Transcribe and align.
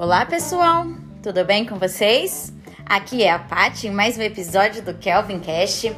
Olá, 0.00 0.24
pessoal! 0.24 0.86
Tudo 1.20 1.44
bem 1.44 1.66
com 1.66 1.76
vocês? 1.76 2.52
Aqui 2.86 3.24
é 3.24 3.32
a 3.32 3.38
Paty 3.40 3.88
em 3.88 3.90
mais 3.90 4.16
um 4.16 4.22
episódio 4.22 4.80
do 4.80 4.94
Kelvin 4.94 5.40
Cast, 5.40 5.92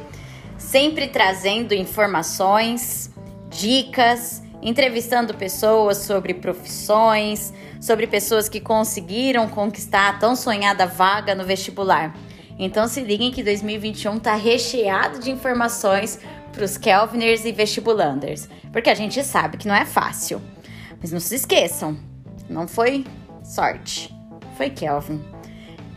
sempre 0.57 1.07
trazendo 1.07 1.75
informações, 1.75 3.11
dicas, 3.51 4.41
entrevistando 4.59 5.35
pessoas 5.35 5.97
sobre 5.97 6.33
profissões, 6.33 7.53
sobre 7.79 8.07
pessoas 8.07 8.49
que 8.49 8.59
conseguiram 8.59 9.47
conquistar 9.47 10.09
a 10.09 10.13
tão 10.13 10.35
sonhada 10.35 10.87
vaga 10.87 11.35
no 11.35 11.45
vestibular. 11.45 12.17
Então 12.57 12.87
se 12.87 13.01
liguem 13.01 13.29
que 13.29 13.43
2021 13.43 14.17
tá 14.17 14.33
recheado 14.33 15.19
de 15.19 15.29
informações 15.29 16.19
para 16.51 16.65
os 16.65 16.75
Kelviners 16.75 17.45
e 17.45 17.51
vestibulanders, 17.51 18.49
porque 18.73 18.89
a 18.89 18.95
gente 18.95 19.23
sabe 19.23 19.57
que 19.57 19.67
não 19.67 19.75
é 19.75 19.85
fácil. 19.85 20.41
Mas 20.99 21.11
não 21.11 21.19
se 21.19 21.35
esqueçam, 21.35 21.95
não 22.49 22.67
foi 22.67 23.05
sorte, 23.51 24.15
foi 24.55 24.69
Kelvin. 24.69 25.21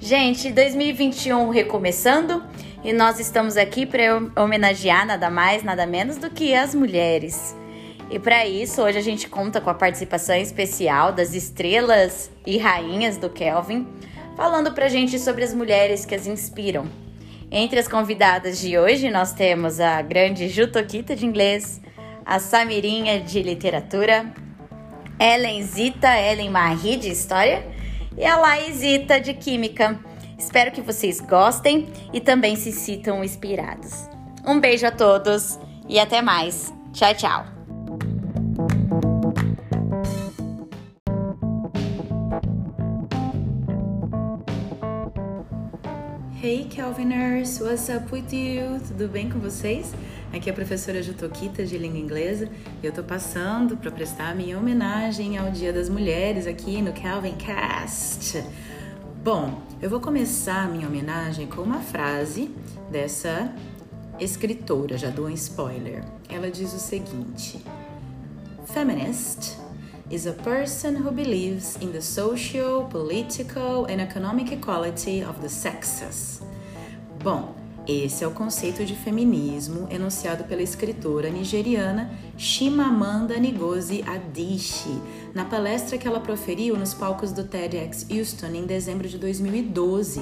Gente, 0.00 0.50
2021 0.50 1.50
recomeçando 1.50 2.42
e 2.82 2.92
nós 2.92 3.20
estamos 3.20 3.56
aqui 3.56 3.86
para 3.86 4.20
homenagear 4.42 5.06
nada 5.06 5.30
mais, 5.30 5.62
nada 5.62 5.86
menos 5.86 6.16
do 6.16 6.28
que 6.30 6.52
as 6.52 6.74
mulheres. 6.74 7.54
E 8.10 8.18
para 8.18 8.44
isso, 8.44 8.82
hoje 8.82 8.98
a 8.98 9.02
gente 9.02 9.28
conta 9.28 9.60
com 9.60 9.70
a 9.70 9.74
participação 9.74 10.34
especial 10.34 11.12
das 11.12 11.32
estrelas 11.32 12.28
e 12.44 12.58
rainhas 12.58 13.16
do 13.18 13.30
Kelvin, 13.30 13.86
falando 14.36 14.72
pra 14.72 14.88
gente 14.88 15.16
sobre 15.20 15.44
as 15.44 15.54
mulheres 15.54 16.04
que 16.04 16.14
as 16.16 16.26
inspiram. 16.26 16.88
Entre 17.52 17.78
as 17.78 17.86
convidadas 17.86 18.58
de 18.58 18.76
hoje, 18.76 19.10
nós 19.10 19.32
temos 19.32 19.78
a 19.78 20.02
grande 20.02 20.48
Jutokita 20.48 21.14
de 21.14 21.24
inglês, 21.24 21.80
a 22.26 22.40
Samirinha 22.40 23.20
de 23.20 23.40
literatura, 23.42 24.26
Ellen 25.18 25.62
Zita, 25.62 26.18
Ellen 26.18 26.50
Marie 26.50 26.96
de 26.96 27.10
história 27.10 27.66
e 28.16 28.24
a 28.24 28.36
Laizita 28.36 29.20
de 29.20 29.34
química. 29.34 29.98
Espero 30.38 30.72
que 30.72 30.80
vocês 30.80 31.20
gostem 31.20 31.88
e 32.12 32.20
também 32.20 32.56
se 32.56 32.72
sintam 32.72 33.24
inspirados. 33.24 34.08
Um 34.46 34.60
beijo 34.60 34.86
a 34.86 34.90
todos 34.90 35.58
e 35.88 35.98
até 35.98 36.20
mais. 36.20 36.72
Tchau, 36.92 37.14
tchau. 37.14 37.63
Hey 46.84 46.90
Kelviners, 46.90 47.62
what's 47.62 47.88
up 47.88 48.12
with 48.12 48.30
you? 48.30 48.78
Tudo 48.86 49.08
bem 49.08 49.30
com 49.30 49.38
vocês? 49.38 49.94
Aqui 50.34 50.50
é 50.50 50.52
a 50.52 50.54
professora 50.54 51.02
Jutokita 51.02 51.64
de 51.64 51.78
língua 51.78 51.98
inglesa 51.98 52.46
e 52.82 52.86
eu 52.86 52.92
tô 52.92 53.02
passando 53.02 53.74
para 53.74 53.90
prestar 53.90 54.34
minha 54.34 54.58
homenagem 54.58 55.38
ao 55.38 55.50
Dia 55.50 55.72
das 55.72 55.88
Mulheres 55.88 56.46
aqui 56.46 56.82
no 56.82 56.92
Kelvin 56.92 57.36
Cast. 57.36 58.44
Bom, 59.24 59.62
eu 59.80 59.88
vou 59.88 59.98
começar 59.98 60.64
a 60.64 60.68
minha 60.68 60.86
homenagem 60.86 61.46
com 61.46 61.62
uma 61.62 61.80
frase 61.80 62.54
dessa 62.92 63.50
escritora, 64.20 64.98
já 64.98 65.08
dou 65.08 65.24
um 65.24 65.30
spoiler. 65.30 66.04
Ela 66.28 66.50
diz 66.50 66.74
o 66.74 66.78
seguinte: 66.78 67.64
Feminist 68.66 69.56
is 70.10 70.26
a 70.26 70.32
person 70.32 71.02
who 71.02 71.10
believes 71.10 71.78
in 71.80 71.92
the 71.92 72.02
social, 72.02 72.84
political 72.90 73.86
and 73.86 74.02
economic 74.02 74.52
equality 74.52 75.24
of 75.24 75.40
the 75.40 75.48
sexes. 75.48 76.42
Bom, 77.24 77.54
esse 77.88 78.22
é 78.22 78.26
o 78.26 78.32
conceito 78.32 78.84
de 78.84 78.94
feminismo 78.94 79.88
enunciado 79.90 80.44
pela 80.44 80.60
escritora 80.60 81.30
nigeriana 81.30 82.10
Chimamanda 82.36 83.34
Ngozi 83.38 84.04
Adichie, 84.06 85.00
na 85.32 85.46
palestra 85.46 85.96
que 85.96 86.06
ela 86.06 86.20
proferiu 86.20 86.76
nos 86.76 86.92
palcos 86.92 87.32
do 87.32 87.42
TEDx 87.42 88.06
Houston 88.10 88.48
em 88.48 88.66
dezembro 88.66 89.08
de 89.08 89.16
2012. 89.16 90.20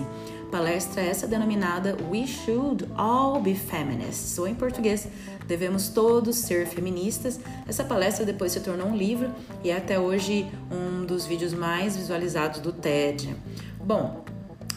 Palestra 0.53 1.03
essa 1.03 1.27
denominada 1.27 1.96
We 2.08 2.24
Should 2.24 2.86
All 2.95 3.41
Be 3.41 3.57
Feminists, 3.57 4.39
ou 4.39 4.46
em 4.46 4.55
português, 4.55 5.08
Devemos 5.48 5.89
Todos 5.89 6.36
Ser 6.36 6.68
Feministas. 6.68 7.41
Essa 7.67 7.83
palestra 7.83 8.24
depois 8.24 8.52
se 8.52 8.61
tornou 8.61 8.86
um 8.86 8.96
livro 8.96 9.29
e 9.64 9.70
é 9.70 9.77
até 9.77 9.98
hoje 9.98 10.46
um 10.70 11.05
dos 11.05 11.27
vídeos 11.27 11.52
mais 11.52 11.96
visualizados 11.96 12.61
do 12.61 12.73
TED. 12.73 13.35
Bom, 13.85 14.23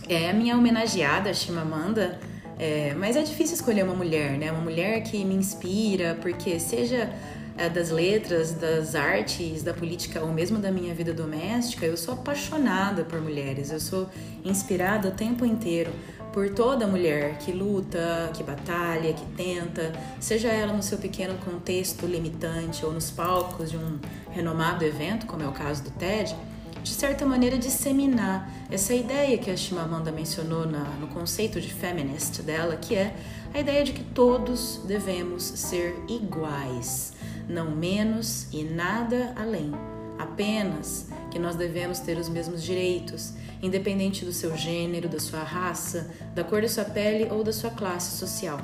é 0.08 0.30
a 0.30 0.34
minha 0.34 0.56
homenageada, 0.56 1.34
Chimamanda, 1.34 2.20
é, 2.58 2.94
mas 2.94 3.16
é 3.16 3.22
difícil 3.22 3.56
escolher 3.56 3.84
uma 3.84 3.96
mulher, 3.96 4.38
né? 4.38 4.52
Uma 4.52 4.62
mulher 4.62 5.02
que 5.04 5.24
me 5.26 5.36
inspira, 5.36 6.18
porque 6.22 6.60
seja 6.60 7.10
é, 7.58 7.70
das 7.70 7.90
letras, 7.90 8.52
das 8.52 8.96
artes, 8.96 9.64
da 9.64 9.74
política 9.74 10.22
ou 10.22 10.32
mesmo 10.32 10.60
da 10.60 10.72
minha 10.72 10.94
vida 10.94 11.14
doméstica, 11.14 11.86
eu 11.86 11.98
sou 11.98 12.14
apaixonada 12.14 13.04
por 13.04 13.22
mulheres, 13.22 13.72
eu 13.72 13.80
sou 13.80 14.10
inspirada 14.44 15.10
o 15.10 15.12
tempo 15.12 15.46
inteiro 15.46 15.92
por 16.34 16.50
toda 16.50 16.86
mulher 16.86 17.38
que 17.38 17.54
luta, 17.54 18.30
que 18.34 18.44
batalha, 18.44 19.14
que 19.14 19.26
tenta, 19.38 19.94
seja 20.20 20.50
ela 20.50 20.74
no 20.74 20.84
seu 20.84 20.98
pequeno 20.98 21.38
contexto 21.38 22.06
limitante 22.06 22.86
ou 22.86 22.92
nos 22.92 23.10
palcos 23.10 23.72
de 23.72 23.78
um 23.78 23.98
renomado 24.32 24.84
evento, 24.84 25.26
como 25.26 25.44
é 25.44 25.48
o 25.48 25.54
caso 25.54 25.84
do 25.84 25.92
TED, 25.92 26.36
de 26.86 26.92
certa 26.92 27.26
maneira 27.26 27.58
disseminar 27.58 28.48
essa 28.70 28.94
ideia 28.94 29.40
que 29.40 29.50
a 29.50 29.58
Chimamanda 29.58 30.12
mencionou 30.12 30.68
na, 30.68 30.84
no 31.00 31.08
conceito 31.08 31.60
de 31.60 31.74
feminist 31.74 32.44
dela, 32.44 32.78
que 32.78 32.94
é 32.94 33.16
a 33.52 33.60
ideia 33.60 33.84
de 33.84 33.92
que 33.92 34.04
todos 34.04 34.82
devemos 34.86 35.42
ser 35.44 35.96
iguais 36.08 37.14
não 37.50 37.76
menos 37.76 38.48
e 38.54 38.64
nada 38.64 39.34
além. 39.36 39.72
Apenas 40.20 41.08
que 41.32 41.40
nós 41.40 41.56
devemos 41.56 41.98
ter 42.00 42.20
os 42.20 42.30
mesmos 42.30 42.62
direitos, 42.62 43.34
independente 43.64 44.24
do 44.24 44.32
seu 44.32 44.56
gênero, 44.56 45.10
da 45.10 45.20
sua 45.20 45.42
raça, 45.42 46.12
da 46.36 46.44
cor 46.44 46.62
da 46.62 46.70
sua 46.70 46.86
pele 46.86 47.28
ou 47.32 47.44
da 47.44 47.52
sua 47.52 47.72
classe 47.72 48.16
social. 48.16 48.62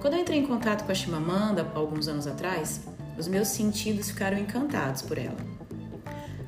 Quando 0.00 0.14
eu 0.14 0.20
entrei 0.20 0.38
em 0.38 0.46
contato 0.46 0.84
com 0.84 0.92
a 0.92 0.94
Chimamanda 0.94 1.68
alguns 1.74 2.06
anos 2.06 2.28
atrás, 2.28 2.82
os 3.18 3.26
meus 3.26 3.48
sentidos 3.48 4.10
ficaram 4.10 4.38
encantados 4.38 5.02
por 5.02 5.18
ela. 5.18 5.59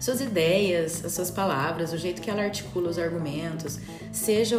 Suas 0.03 0.21
ideias, 0.21 1.05
as 1.05 1.13
suas 1.13 1.31
palavras, 1.31 1.93
o 1.93 1.97
jeito 1.97 2.21
que 2.21 2.29
ela 2.29 2.43
articula 2.43 2.91
os 2.91 2.99
argumentos, 2.99 3.79
seja 4.11 4.57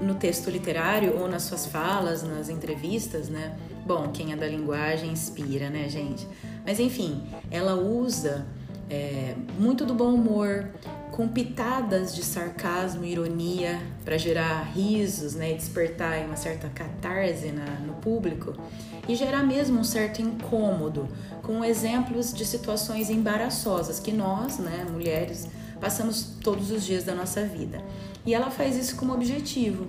no 0.00 0.14
texto 0.14 0.48
literário 0.48 1.18
ou 1.18 1.26
nas 1.26 1.42
suas 1.42 1.66
falas, 1.66 2.22
nas 2.22 2.48
entrevistas, 2.48 3.28
né? 3.28 3.58
Bom, 3.84 4.12
quem 4.12 4.32
é 4.32 4.36
da 4.36 4.46
linguagem 4.46 5.10
inspira, 5.10 5.68
né, 5.68 5.88
gente? 5.88 6.24
Mas 6.64 6.78
enfim, 6.78 7.24
ela 7.50 7.74
usa 7.74 8.46
é, 8.88 9.34
muito 9.58 9.84
do 9.84 9.94
bom 9.94 10.14
humor, 10.14 10.68
com 11.10 11.26
pitadas 11.26 12.14
de 12.14 12.22
sarcasmo 12.22 13.04
ironia 13.04 13.80
para 14.04 14.16
gerar 14.16 14.62
risos 14.62 15.34
né, 15.34 15.50
e 15.50 15.54
despertar 15.56 16.24
uma 16.24 16.36
certa 16.36 16.68
catarse 16.68 17.50
na, 17.50 17.64
no 17.80 17.94
público 17.94 18.54
e 19.08 19.14
gerar 19.14 19.42
mesmo 19.42 19.80
um 19.80 19.84
certo 19.84 20.22
incômodo, 20.22 21.08
com 21.42 21.64
exemplos 21.64 22.32
de 22.32 22.44
situações 22.44 23.10
embaraçosas 23.10 24.00
que 24.00 24.12
nós, 24.12 24.58
né, 24.58 24.86
mulheres, 24.90 25.48
passamos 25.80 26.36
todos 26.42 26.70
os 26.70 26.84
dias 26.84 27.04
da 27.04 27.14
nossa 27.14 27.42
vida. 27.44 27.82
E 28.24 28.32
ela 28.32 28.50
faz 28.50 28.76
isso 28.76 28.96
com 28.96 29.06
o 29.06 29.12
objetivo 29.12 29.88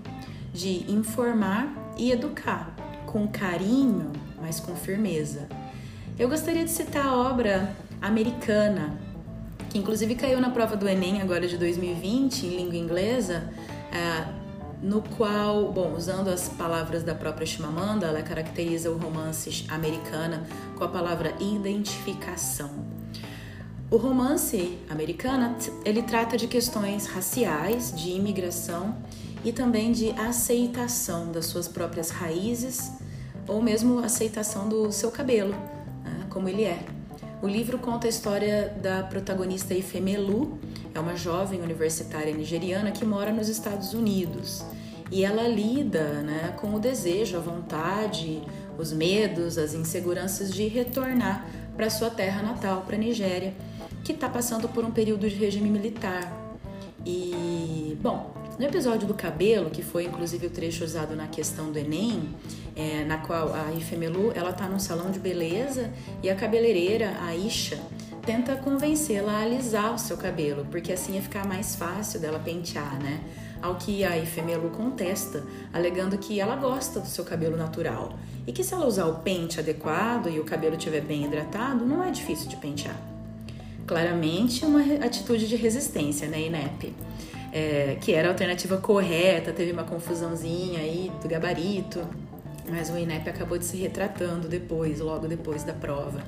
de 0.53 0.91
informar 0.91 1.93
e 1.97 2.11
educar 2.11 2.75
com 3.05 3.27
carinho, 3.27 4.11
mas 4.41 4.59
com 4.59 4.75
firmeza. 4.75 5.47
Eu 6.19 6.27
gostaria 6.27 6.63
de 6.63 6.71
citar 6.71 7.05
a 7.05 7.15
obra 7.15 7.73
americana, 8.01 8.97
que 9.69 9.77
inclusive 9.77 10.15
caiu 10.15 10.39
na 10.41 10.49
prova 10.49 10.75
do 10.75 10.87
Enem 10.87 11.21
agora 11.21 11.47
de 11.47 11.57
2020, 11.57 12.45
em 12.45 12.57
língua 12.57 12.75
inglesa, 12.75 13.49
no 14.81 15.01
qual, 15.01 15.71
bom, 15.71 15.93
usando 15.95 16.29
as 16.29 16.49
palavras 16.49 17.03
da 17.03 17.15
própria 17.15 17.45
Chimamanda, 17.45 18.07
ela 18.07 18.21
caracteriza 18.21 18.89
o 18.91 18.97
romance 18.97 19.65
americana 19.69 20.43
com 20.77 20.83
a 20.83 20.87
palavra 20.87 21.33
identificação. 21.39 22.69
O 23.89 23.97
romance 23.97 24.77
americana, 24.89 25.55
ele 25.85 26.01
trata 26.01 26.37
de 26.37 26.47
questões 26.47 27.05
raciais, 27.05 27.93
de 27.95 28.09
imigração 28.09 28.95
e 29.43 29.51
também 29.51 29.91
de 29.91 30.11
aceitação 30.11 31.31
das 31.31 31.45
suas 31.45 31.67
próprias 31.67 32.09
raízes 32.09 32.91
ou 33.47 33.61
mesmo 33.61 33.99
aceitação 33.99 34.67
do 34.67 34.91
seu 34.91 35.11
cabelo, 35.11 35.55
como 36.29 36.49
ele 36.49 36.63
é. 36.63 36.83
O 37.41 37.47
livro 37.47 37.77
conta 37.77 38.07
a 38.07 38.09
história 38.09 38.75
da 38.81 39.03
protagonista 39.03 39.73
Ifemelu, 39.73 40.57
é 40.95 40.99
uma 40.99 41.15
jovem 41.15 41.61
universitária 41.61 42.33
nigeriana 42.33 42.89
que 42.89 43.05
mora 43.05 43.31
nos 43.31 43.49
Estados 43.49 43.93
Unidos. 43.93 44.63
E 45.11 45.25
ela 45.25 45.43
lida 45.43 46.21
né, 46.21 46.55
com 46.59 46.73
o 46.73 46.79
desejo, 46.79 47.35
a 47.35 47.39
vontade, 47.41 48.41
os 48.77 48.93
medos, 48.93 49.57
as 49.57 49.73
inseguranças 49.73 50.53
de 50.53 50.67
retornar 50.67 51.45
para 51.75 51.89
sua 51.89 52.09
terra 52.09 52.41
natal, 52.41 52.83
para 52.87 52.95
a 52.95 52.99
Nigéria, 52.99 53.53
que 54.05 54.13
está 54.13 54.29
passando 54.29 54.69
por 54.69 54.85
um 54.85 54.91
período 54.91 55.29
de 55.29 55.35
regime 55.35 55.69
militar. 55.69 56.31
E, 57.05 57.97
bom, 58.01 58.33
No 58.57 58.65
episódio 58.65 59.05
do 59.05 59.13
cabelo, 59.13 59.69
que 59.69 59.83
foi 59.83 60.05
inclusive 60.05 60.47
o 60.47 60.49
trecho 60.49 60.85
usado 60.85 61.13
na 61.13 61.27
questão 61.27 61.73
do 61.73 61.77
Enem, 61.77 62.33
é, 62.73 63.03
na 63.03 63.17
qual 63.17 63.53
a 63.53 63.73
Ifemelu 63.73 64.31
ela 64.33 64.53
tá 64.53 64.65
num 64.69 64.79
salão 64.79 65.11
de 65.11 65.19
beleza 65.19 65.91
e 66.23 66.29
a 66.29 66.35
cabeleireira, 66.35 67.17
a 67.19 67.35
Isha, 67.35 67.77
tenta 68.25 68.55
convencê-la 68.55 69.33
a 69.33 69.41
alisar 69.43 69.93
o 69.93 69.99
seu 69.99 70.17
cabelo, 70.17 70.65
porque 70.71 70.91
assim 70.91 71.13
ia 71.13 71.21
ficar 71.21 71.45
mais 71.45 71.75
fácil 71.75 72.19
dela 72.19 72.39
pentear, 72.39 72.99
né? 72.99 73.21
Ao 73.61 73.75
que 73.75 74.03
a 74.03 74.17
Ifemelu 74.17 74.69
contesta, 74.71 75.43
alegando 75.71 76.17
que 76.17 76.39
ela 76.39 76.55
gosta 76.55 76.99
do 76.99 77.07
seu 77.07 77.23
cabelo 77.23 77.55
natural 77.55 78.13
e 78.47 78.51
que 78.51 78.63
se 78.63 78.73
ela 78.73 78.85
usar 78.85 79.05
o 79.05 79.19
pente 79.19 79.59
adequado 79.59 80.27
e 80.29 80.39
o 80.39 80.43
cabelo 80.43 80.75
estiver 80.75 81.01
bem 81.01 81.25
hidratado, 81.25 81.85
não 81.85 82.03
é 82.03 82.09
difícil 82.11 82.49
de 82.49 82.57
pentear. 82.57 82.99
Claramente 83.85 84.65
uma 84.65 84.81
atitude 85.05 85.47
de 85.47 85.55
resistência, 85.55 86.27
né, 86.27 86.41
INEP? 86.41 86.93
É, 87.53 87.97
que 88.01 88.11
era 88.11 88.27
a 88.27 88.31
alternativa 88.31 88.77
correta, 88.77 89.53
teve 89.53 89.71
uma 89.71 89.83
confusãozinha 89.83 90.79
aí 90.79 91.09
do 91.21 91.29
gabarito, 91.29 92.01
mas 92.69 92.89
o 92.89 92.97
INEP 92.97 93.29
acabou 93.29 93.57
de 93.57 93.65
se 93.65 93.77
retratando 93.77 94.47
depois, 94.47 94.99
logo 94.99 95.27
depois 95.27 95.63
da 95.63 95.73
prova. 95.73 96.23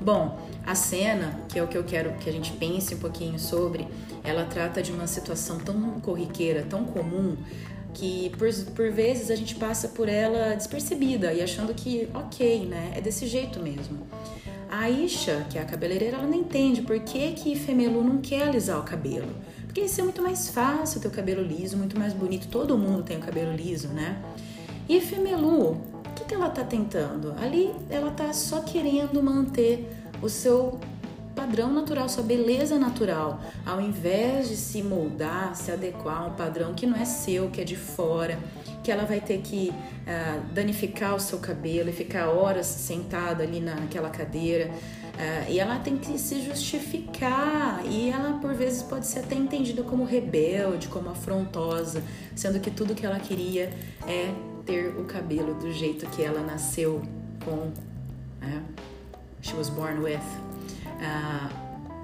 Bom, 0.00 0.38
a 0.66 0.74
cena, 0.74 1.40
que 1.48 1.58
é 1.58 1.62
o 1.62 1.68
que 1.68 1.76
eu 1.76 1.84
quero 1.84 2.12
que 2.14 2.28
a 2.28 2.32
gente 2.32 2.52
pense 2.52 2.94
um 2.94 2.98
pouquinho 2.98 3.38
sobre, 3.38 3.86
ela 4.24 4.44
trata 4.44 4.82
de 4.82 4.92
uma 4.92 5.06
situação 5.06 5.58
tão 5.58 6.00
corriqueira, 6.00 6.62
tão 6.68 6.84
comum, 6.84 7.36
que 7.94 8.30
por, 8.38 8.52
por 8.74 8.90
vezes 8.90 9.30
a 9.30 9.36
gente 9.36 9.54
passa 9.54 9.88
por 9.88 10.08
ela 10.08 10.54
despercebida 10.54 11.32
e 11.32 11.42
achando 11.42 11.74
que, 11.74 12.08
ok, 12.14 12.66
né, 12.66 12.92
é 12.96 13.00
desse 13.00 13.26
jeito 13.26 13.60
mesmo. 13.60 14.06
A 14.70 14.88
Isha, 14.88 15.46
que 15.50 15.58
é 15.58 15.60
a 15.60 15.66
cabeleireira, 15.66 16.16
ela 16.16 16.26
não 16.26 16.34
entende 16.34 16.80
por 16.80 16.98
que 17.00 17.32
que 17.32 17.54
Femelu 17.54 18.02
não 18.02 18.22
quer 18.22 18.44
alisar 18.44 18.80
o 18.80 18.82
cabelo. 18.82 19.28
Porque 19.66 19.82
isso 19.82 20.00
é 20.00 20.04
muito 20.04 20.22
mais 20.22 20.48
fácil 20.48 21.00
ter 21.00 21.08
o 21.08 21.10
cabelo 21.10 21.42
liso, 21.42 21.76
muito 21.76 21.98
mais 21.98 22.14
bonito. 22.14 22.48
Todo 22.48 22.76
mundo 22.78 23.02
tem 23.02 23.18
o 23.18 23.20
cabelo 23.20 23.54
liso, 23.54 23.88
né? 23.88 24.22
E 24.92 25.00
Femelu, 25.00 25.70
o 25.70 25.78
que, 26.14 26.22
que 26.22 26.34
ela 26.34 26.50
tá 26.50 26.62
tentando? 26.62 27.34
Ali 27.42 27.74
ela 27.88 28.10
tá 28.10 28.30
só 28.34 28.60
querendo 28.60 29.22
manter 29.22 29.90
o 30.20 30.28
seu 30.28 30.78
padrão 31.34 31.72
natural, 31.72 32.10
sua 32.10 32.22
beleza 32.22 32.78
natural, 32.78 33.40
ao 33.64 33.80
invés 33.80 34.50
de 34.50 34.56
se 34.56 34.82
moldar, 34.82 35.56
se 35.56 35.72
adequar 35.72 36.24
a 36.24 36.26
um 36.26 36.32
padrão 36.32 36.74
que 36.74 36.84
não 36.84 36.94
é 36.94 37.06
seu, 37.06 37.48
que 37.48 37.62
é 37.62 37.64
de 37.64 37.74
fora, 37.74 38.38
que 38.84 38.92
ela 38.92 39.06
vai 39.06 39.18
ter 39.18 39.38
que 39.38 39.70
uh, 39.70 40.52
danificar 40.52 41.14
o 41.14 41.18
seu 41.18 41.38
cabelo 41.38 41.88
e 41.88 41.92
ficar 41.94 42.28
horas 42.28 42.66
sentada 42.66 43.42
ali 43.42 43.60
naquela 43.60 44.10
cadeira. 44.10 44.66
Uh, 44.68 45.50
e 45.50 45.58
ela 45.58 45.78
tem 45.78 45.96
que 45.96 46.18
se 46.18 46.42
justificar, 46.42 47.80
e 47.86 48.10
ela 48.10 48.34
por 48.40 48.52
vezes 48.52 48.82
pode 48.82 49.06
ser 49.06 49.20
até 49.20 49.36
entendida 49.36 49.82
como 49.82 50.04
rebelde, 50.04 50.88
como 50.88 51.08
afrontosa, 51.08 52.02
sendo 52.36 52.60
que 52.60 52.70
tudo 52.70 52.94
que 52.94 53.06
ela 53.06 53.18
queria 53.18 53.72
é 54.06 54.51
ter 54.64 54.88
o 54.98 55.04
cabelo 55.04 55.54
do 55.54 55.72
jeito 55.72 56.06
que 56.10 56.22
ela 56.22 56.40
nasceu 56.40 57.02
com. 57.44 57.72
Né? 58.40 58.62
She 59.40 59.54
was 59.56 59.68
born 59.68 60.00
with. 60.00 60.20
Ah, 61.00 61.50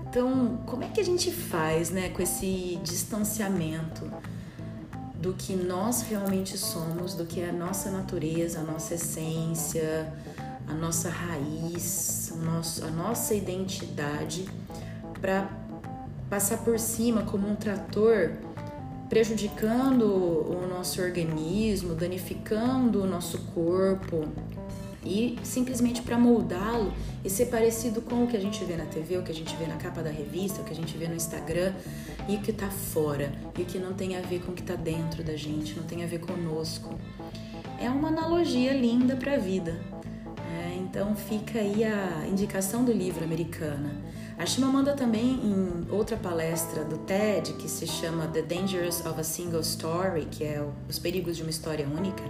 então, 0.09 0.59
como 0.67 0.85
é 0.85 0.89
que 0.89 1.01
a 1.01 1.05
gente 1.05 1.31
faz 1.31 1.91
né, 1.91 2.09
com 2.09 2.23
esse 2.23 2.79
distanciamento 2.83 4.11
do 5.15 5.35
que 5.35 5.55
nós 5.55 6.03
realmente 6.03 6.57
somos, 6.57 7.15
do 7.15 7.27
que 7.27 7.41
é 7.41 7.51
a 7.51 7.53
nossa 7.53 7.91
natureza, 7.91 8.61
a 8.61 8.63
nossa 8.63 8.95
essência, 8.95 10.13
a 10.67 10.73
nossa 10.73 11.11
raiz, 11.11 12.33
nosso, 12.43 12.85
a 12.85 12.91
nossa 12.91 13.35
identidade, 13.35 14.49
para 15.21 15.51
passar 16.31 16.59
por 16.59 16.79
cima 16.79 17.23
como 17.23 17.49
um 17.49 17.57
trator 17.57 18.33
prejudicando 19.09 20.05
o 20.05 20.67
nosso 20.69 21.01
organismo, 21.01 21.95
danificando 21.95 23.03
o 23.03 23.07
nosso 23.07 23.39
corpo 23.55 24.27
e 25.05 25.39
simplesmente 25.43 26.03
para 26.03 26.19
moldá-lo 26.19 26.93
e 27.25 27.31
ser 27.31 27.47
parecido 27.47 28.03
com 28.03 28.25
o 28.25 28.27
que 28.27 28.37
a 28.37 28.41
gente 28.41 28.63
vê 28.65 28.77
na 28.77 28.85
TV, 28.85 29.17
o 29.17 29.23
que 29.23 29.33
a 29.33 29.35
gente 29.35 29.55
vê 29.57 29.67
na 29.67 29.77
capa 29.77 30.03
da 30.03 30.11
revista, 30.11 30.61
o 30.61 30.65
que 30.65 30.73
a 30.73 30.77
gente 30.77 30.97
vê 30.97 31.09
no 31.09 31.15
Instagram 31.15 31.73
e 32.29 32.37
o 32.37 32.41
que 32.41 32.51
está 32.51 32.69
fora 32.69 33.33
e 33.57 33.63
o 33.63 33.65
que 33.65 33.79
não 33.79 33.95
tem 33.95 34.17
a 34.17 34.21
ver 34.21 34.41
com 34.41 34.53
o 34.53 34.55
que 34.55 34.61
está 34.61 34.75
dentro 34.75 35.23
da 35.23 35.37
gente, 35.37 35.75
não 35.77 35.85
tem 35.85 36.05
a 36.05 36.07
ver 36.07 36.21
conosco. 36.21 36.95
É 37.81 37.89
uma 37.89 38.09
analogia 38.09 38.73
linda 38.73 39.17
para 39.17 39.35
a 39.35 39.39
vida. 39.39 39.81
É, 40.51 40.77
então 40.77 41.15
fica 41.15 41.59
aí 41.59 41.85
a 41.85 42.27
indicação 42.27 42.85
do 42.85 42.93
livro 42.93 43.25
americana. 43.25 43.91
A 44.39 44.47
Chimamanda 44.47 44.95
também, 44.95 45.35
em 45.35 45.87
outra 45.91 46.17
palestra 46.17 46.85
do 46.85 46.97
TED, 46.99 47.55
que 47.55 47.69
se 47.69 47.89
chama 47.89 48.29
The 48.29 48.43
Dangers 48.43 49.05
of 49.05 49.19
a 49.19 49.25
Single 49.25 49.61
Story, 49.63 50.29
que 50.31 50.45
é 50.45 50.65
Os 50.89 50.97
Perigos 50.97 51.37
de 51.37 51.43
uma 51.43 51.51
História 51.51 51.85
Única, 51.85 52.23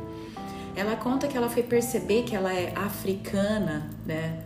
ela 0.74 0.96
conta 0.96 1.28
que 1.28 1.36
ela 1.36 1.50
foi 1.50 1.62
perceber 1.62 2.22
que 2.22 2.34
ela 2.34 2.54
é 2.54 2.72
africana, 2.74 3.90
né? 4.06 4.42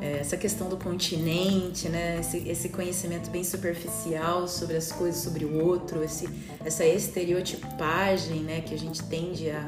É, 0.00 0.18
essa 0.18 0.36
questão 0.36 0.68
do 0.68 0.76
continente, 0.76 1.88
né? 1.88 2.20
Esse, 2.20 2.46
esse, 2.46 2.68
conhecimento 2.68 3.30
bem 3.30 3.42
superficial 3.42 4.46
sobre 4.46 4.76
as 4.76 4.92
coisas, 4.92 5.22
sobre 5.22 5.44
o 5.44 5.64
outro, 5.64 6.04
esse, 6.04 6.28
essa 6.64 6.84
estereotipagem 6.84 8.42
né? 8.42 8.60
que 8.60 8.74
a 8.74 8.78
gente 8.78 9.02
tende 9.04 9.50
a, 9.50 9.66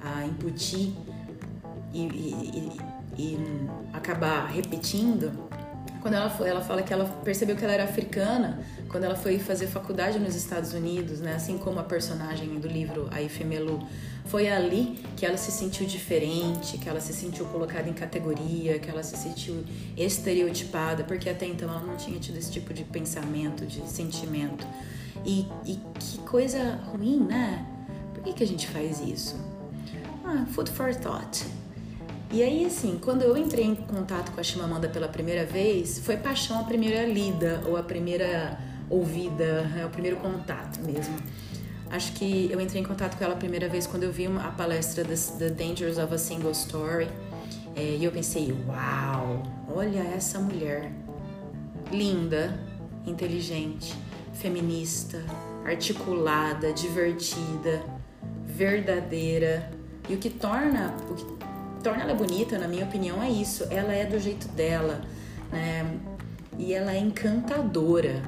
a 0.00 0.24
imputir 0.24 0.94
e, 1.92 2.00
e, 2.00 2.70
e, 3.18 3.32
e 3.34 3.38
acabar 3.92 4.46
repetindo 4.46 5.48
quando 6.00 6.14
ela 6.14 6.30
foi, 6.30 6.48
ela 6.48 6.60
fala 6.60 6.82
que 6.82 6.92
ela 6.92 7.04
percebeu 7.24 7.56
que 7.56 7.64
ela 7.64 7.74
era 7.74 7.84
africana 7.84 8.58
quando 8.88 9.04
ela 9.04 9.16
foi 9.16 9.38
fazer 9.38 9.66
faculdade 9.66 10.18
nos 10.18 10.34
Estados 10.34 10.72
Unidos, 10.72 11.20
né? 11.20 11.34
Assim 11.34 11.58
como 11.58 11.78
a 11.78 11.82
personagem 11.82 12.58
do 12.58 12.68
livro 12.68 13.08
A 13.10 13.20
Ifemelu. 13.20 13.86
Foi 14.26 14.48
ali 14.48 14.98
que 15.16 15.24
ela 15.24 15.36
se 15.36 15.50
sentiu 15.50 15.86
diferente, 15.86 16.78
que 16.78 16.88
ela 16.88 17.00
se 17.00 17.12
sentiu 17.12 17.46
colocada 17.46 17.88
em 17.88 17.92
categoria, 17.92 18.78
que 18.78 18.90
ela 18.90 19.02
se 19.02 19.16
sentiu 19.16 19.64
estereotipada, 19.96 21.04
porque 21.04 21.28
até 21.28 21.46
então 21.46 21.68
ela 21.68 21.80
não 21.80 21.96
tinha 21.96 22.18
tido 22.18 22.36
esse 22.36 22.50
tipo 22.50 22.72
de 22.72 22.84
pensamento, 22.84 23.66
de 23.66 23.86
sentimento. 23.88 24.66
E, 25.24 25.46
e 25.64 25.80
que 25.98 26.18
coisa 26.18 26.78
ruim, 26.92 27.20
né? 27.20 27.66
Por 28.14 28.22
que, 28.22 28.32
que 28.32 28.44
a 28.44 28.46
gente 28.46 28.68
faz 28.68 29.00
isso? 29.00 29.36
Ah, 30.24 30.44
food 30.46 30.70
for 30.70 30.94
thought. 30.94 31.44
E 32.30 32.42
aí, 32.42 32.66
assim, 32.66 32.98
quando 33.02 33.22
eu 33.22 33.36
entrei 33.38 33.64
em 33.64 33.74
contato 33.74 34.32
com 34.32 34.40
a 34.40 34.42
Chimamanda 34.42 34.86
pela 34.86 35.08
primeira 35.08 35.46
vez, 35.46 35.98
foi 35.98 36.18
paixão 36.18 36.60
a 36.60 36.64
primeira 36.64 37.06
lida, 37.06 37.62
ou 37.66 37.74
a 37.74 37.82
primeira 37.82 38.58
ouvida, 38.90 39.70
é 39.78 39.86
o 39.86 39.88
primeiro 39.88 40.18
contato 40.18 40.78
mesmo. 40.80 41.16
Acho 41.90 42.12
que 42.12 42.50
eu 42.52 42.60
entrei 42.60 42.82
em 42.82 42.84
contato 42.84 43.16
com 43.16 43.24
ela 43.24 43.32
a 43.32 43.36
primeira 43.36 43.66
vez 43.66 43.86
quando 43.86 44.02
eu 44.02 44.12
vi 44.12 44.26
a 44.26 44.50
palestra 44.50 45.04
The 45.04 45.48
Dangers 45.48 45.96
of 45.96 46.12
a 46.12 46.18
Single 46.18 46.50
Story. 46.50 47.08
É, 47.74 47.96
e 47.96 48.04
eu 48.04 48.12
pensei, 48.12 48.54
uau, 48.66 49.42
olha 49.74 50.00
essa 50.00 50.38
mulher. 50.38 50.92
Linda, 51.90 52.60
inteligente, 53.06 53.94
feminista, 54.34 55.24
articulada, 55.64 56.74
divertida, 56.74 57.82
verdadeira. 58.44 59.70
E 60.10 60.14
o 60.14 60.18
que 60.18 60.28
torna, 60.28 60.94
o 61.08 61.14
que 61.14 61.24
torna 61.88 62.02
ela 62.02 62.14
bonita, 62.14 62.58
na 62.58 62.68
minha 62.68 62.84
opinião, 62.84 63.22
é 63.22 63.30
isso. 63.30 63.66
Ela 63.70 63.94
é 63.94 64.04
do 64.04 64.18
jeito 64.18 64.46
dela, 64.48 65.00
né? 65.50 65.90
E 66.58 66.74
ela 66.74 66.92
é 66.92 66.98
encantadora. 66.98 68.22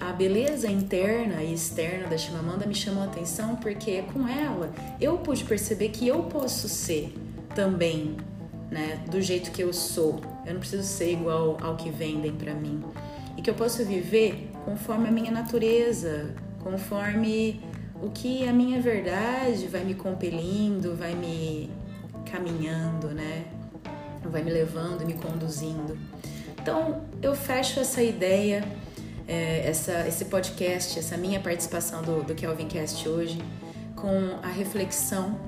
A 0.00 0.12
beleza 0.12 0.70
interna 0.70 1.42
e 1.42 1.52
externa 1.52 2.06
da 2.06 2.16
Chimamanda 2.16 2.66
me 2.66 2.74
chamou 2.74 3.02
a 3.02 3.06
atenção 3.06 3.56
porque 3.56 4.02
com 4.12 4.28
ela 4.28 4.70
eu 5.00 5.18
pude 5.18 5.44
perceber 5.44 5.88
que 5.88 6.06
eu 6.06 6.24
posso 6.24 6.68
ser 6.68 7.14
também, 7.54 8.16
né, 8.70 9.02
do 9.10 9.20
jeito 9.20 9.50
que 9.50 9.62
eu 9.62 9.72
sou. 9.72 10.20
Eu 10.46 10.54
não 10.54 10.60
preciso 10.60 10.82
ser 10.82 11.12
igual 11.12 11.56
ao 11.62 11.76
que 11.76 11.90
vendem 11.90 12.32
para 12.32 12.54
mim. 12.54 12.82
E 13.36 13.42
que 13.42 13.50
eu 13.50 13.54
posso 13.54 13.84
viver 13.84 14.50
conforme 14.64 15.08
a 15.08 15.10
minha 15.10 15.30
natureza, 15.30 16.34
conforme 16.62 17.60
o 18.02 18.10
que 18.10 18.46
a 18.46 18.52
minha 18.52 18.80
verdade 18.80 19.66
vai 19.66 19.84
me 19.84 19.94
compelindo, 19.94 20.94
vai 20.94 21.14
me 21.14 21.70
caminhando, 22.30 23.08
né? 23.08 23.46
Vai 24.24 24.42
me 24.42 24.50
levando, 24.50 25.04
me 25.06 25.14
conduzindo. 25.14 25.96
Então 26.60 27.02
eu 27.22 27.34
fecho 27.34 27.80
essa 27.80 28.02
ideia, 28.02 28.66
é, 29.26 29.68
essa, 29.68 30.06
esse 30.06 30.26
podcast, 30.26 30.98
essa 30.98 31.16
minha 31.16 31.40
participação 31.40 32.02
do, 32.02 32.22
do 32.24 32.34
Kelvin 32.34 32.66
Cast 32.66 33.08
hoje, 33.08 33.40
com 33.94 34.38
a 34.42 34.48
reflexão 34.48 35.38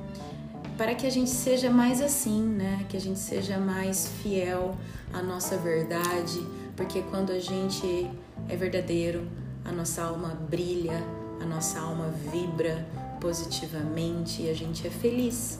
para 0.78 0.94
que 0.94 1.06
a 1.06 1.10
gente 1.10 1.30
seja 1.30 1.68
mais 1.68 2.00
assim, 2.00 2.40
né? 2.40 2.86
Que 2.88 2.96
a 2.96 3.00
gente 3.00 3.18
seja 3.18 3.58
mais 3.58 4.08
fiel 4.22 4.76
à 5.12 5.20
nossa 5.20 5.56
verdade, 5.56 6.40
porque 6.76 7.02
quando 7.02 7.32
a 7.32 7.40
gente 7.40 8.08
é 8.48 8.54
verdadeiro, 8.54 9.26
a 9.64 9.72
nossa 9.72 10.04
alma 10.04 10.38
brilha, 10.48 11.02
a 11.42 11.44
nossa 11.44 11.80
alma 11.80 12.14
vibra 12.30 12.86
positivamente 13.20 14.42
e 14.42 14.50
a 14.50 14.54
gente 14.54 14.86
é 14.86 14.90
feliz. 14.90 15.58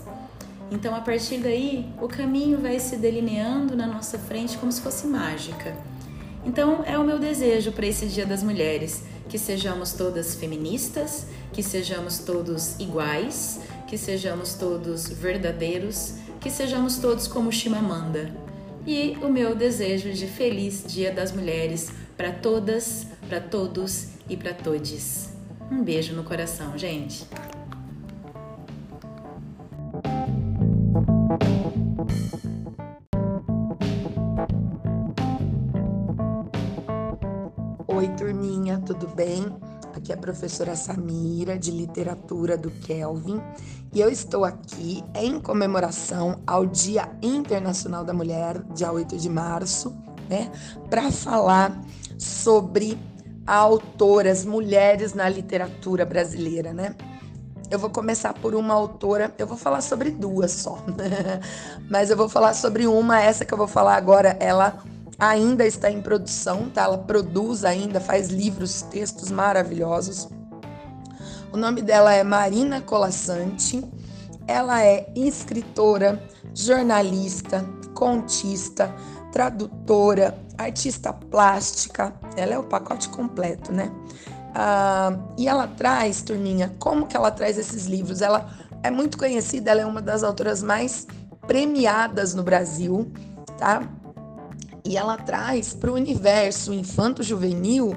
Então, 0.70 0.94
a 0.94 1.00
partir 1.00 1.38
daí, 1.38 1.86
o 2.00 2.08
caminho 2.08 2.58
vai 2.58 2.78
se 2.78 2.96
delineando 2.96 3.74
na 3.74 3.86
nossa 3.86 4.18
frente 4.18 4.58
como 4.58 4.70
se 4.70 4.80
fosse 4.80 5.06
mágica. 5.06 5.76
Então, 6.44 6.82
é 6.84 6.98
o 6.98 7.04
meu 7.04 7.18
desejo 7.18 7.72
para 7.72 7.86
esse 7.86 8.06
Dia 8.06 8.26
das 8.26 8.42
Mulheres 8.42 9.02
que 9.28 9.38
sejamos 9.38 9.92
todas 9.92 10.34
feministas, 10.34 11.26
que 11.52 11.62
sejamos 11.62 12.18
todos 12.20 12.78
iguais, 12.78 13.60
que 13.86 13.98
sejamos 13.98 14.54
todos 14.54 15.08
verdadeiros, 15.08 16.14
que 16.40 16.50
sejamos 16.50 16.96
todos 16.96 17.28
como 17.28 17.52
Chimamanda. 17.52 18.32
E 18.86 19.18
o 19.20 19.28
meu 19.28 19.54
desejo 19.54 20.10
de 20.12 20.26
feliz 20.26 20.84
Dia 20.86 21.12
das 21.12 21.32
Mulheres 21.32 21.90
para 22.16 22.32
todas, 22.32 23.06
para 23.28 23.40
todos 23.40 24.08
e 24.28 24.36
para 24.36 24.54
todes. 24.54 25.30
Um 25.70 25.82
beijo 25.82 26.14
no 26.14 26.24
coração, 26.24 26.78
gente. 26.78 27.26
Bem? 39.28 39.54
Aqui 39.94 40.10
é 40.10 40.14
a 40.14 40.18
professora 40.18 40.74
Samira, 40.74 41.58
de 41.58 41.70
literatura 41.70 42.56
do 42.56 42.70
Kelvin, 42.70 43.42
e 43.92 44.00
eu 44.00 44.08
estou 44.08 44.42
aqui 44.42 45.04
em 45.14 45.38
comemoração 45.38 46.40
ao 46.46 46.64
Dia 46.64 47.10
Internacional 47.20 48.04
da 48.04 48.14
Mulher, 48.14 48.62
dia 48.74 48.90
8 48.90 49.18
de 49.18 49.28
março, 49.28 49.94
né, 50.30 50.50
para 50.88 51.10
falar 51.12 51.78
sobre 52.16 52.98
autoras, 53.46 54.46
mulheres 54.46 55.12
na 55.12 55.28
literatura 55.28 56.06
brasileira, 56.06 56.72
né? 56.72 56.94
Eu 57.70 57.78
vou 57.78 57.90
começar 57.90 58.32
por 58.32 58.54
uma 58.54 58.72
autora, 58.72 59.34
eu 59.36 59.46
vou 59.46 59.58
falar 59.58 59.82
sobre 59.82 60.10
duas 60.10 60.52
só, 60.52 60.82
mas 61.90 62.08
eu 62.08 62.16
vou 62.16 62.30
falar 62.30 62.54
sobre 62.54 62.86
uma, 62.86 63.20
essa 63.20 63.44
que 63.44 63.52
eu 63.52 63.58
vou 63.58 63.68
falar 63.68 63.96
agora, 63.96 64.38
ela 64.40 64.82
ainda 65.18 65.66
está 65.66 65.90
em 65.90 66.00
produção, 66.00 66.70
tá? 66.70 66.84
Ela 66.84 66.98
produz 66.98 67.64
ainda, 67.64 68.00
faz 68.00 68.28
livros, 68.28 68.82
textos 68.82 69.30
maravilhosos. 69.30 70.28
O 71.52 71.56
nome 71.56 71.82
dela 71.82 72.12
é 72.12 72.22
Marina 72.22 72.80
Colassante. 72.80 73.84
Ela 74.46 74.84
é 74.84 75.10
escritora, 75.16 76.22
jornalista, 76.54 77.64
contista, 77.94 78.94
tradutora, 79.32 80.38
artista 80.56 81.12
plástica. 81.12 82.14
Ela 82.36 82.54
é 82.54 82.58
o 82.58 82.64
pacote 82.64 83.08
completo, 83.08 83.72
né? 83.72 83.90
Ah, 84.54 85.16
e 85.36 85.48
ela 85.48 85.66
traz, 85.66 86.22
turminha, 86.22 86.74
como 86.78 87.06
que 87.06 87.16
ela 87.16 87.30
traz 87.30 87.58
esses 87.58 87.86
livros? 87.86 88.22
Ela 88.22 88.50
é 88.82 88.90
muito 88.90 89.18
conhecida, 89.18 89.70
ela 89.70 89.82
é 89.82 89.86
uma 89.86 90.00
das 90.00 90.22
autoras 90.22 90.62
mais 90.62 91.06
premiadas 91.46 92.34
no 92.34 92.42
Brasil, 92.42 93.10
tá? 93.58 93.82
E 94.84 94.96
ela 94.96 95.16
traz 95.16 95.74
para 95.74 95.90
o 95.90 95.94
universo 95.94 96.72
infanto-juvenil 96.72 97.96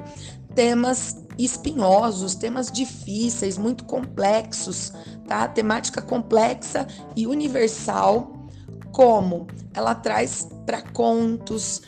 temas 0.54 1.18
espinhosos, 1.38 2.36
temas 2.36 2.72
difíceis, 2.72 3.58
muito 3.58 3.86
complexos, 3.86 4.92
tá? 5.28 5.48
Temática 5.48 6.02
complexa 6.02 6.88
e 7.16 7.26
universal, 7.26 8.48
como 8.92 9.48
ela 9.74 9.96
traz 9.96 10.48
para 10.66 10.82
contos, 10.82 11.82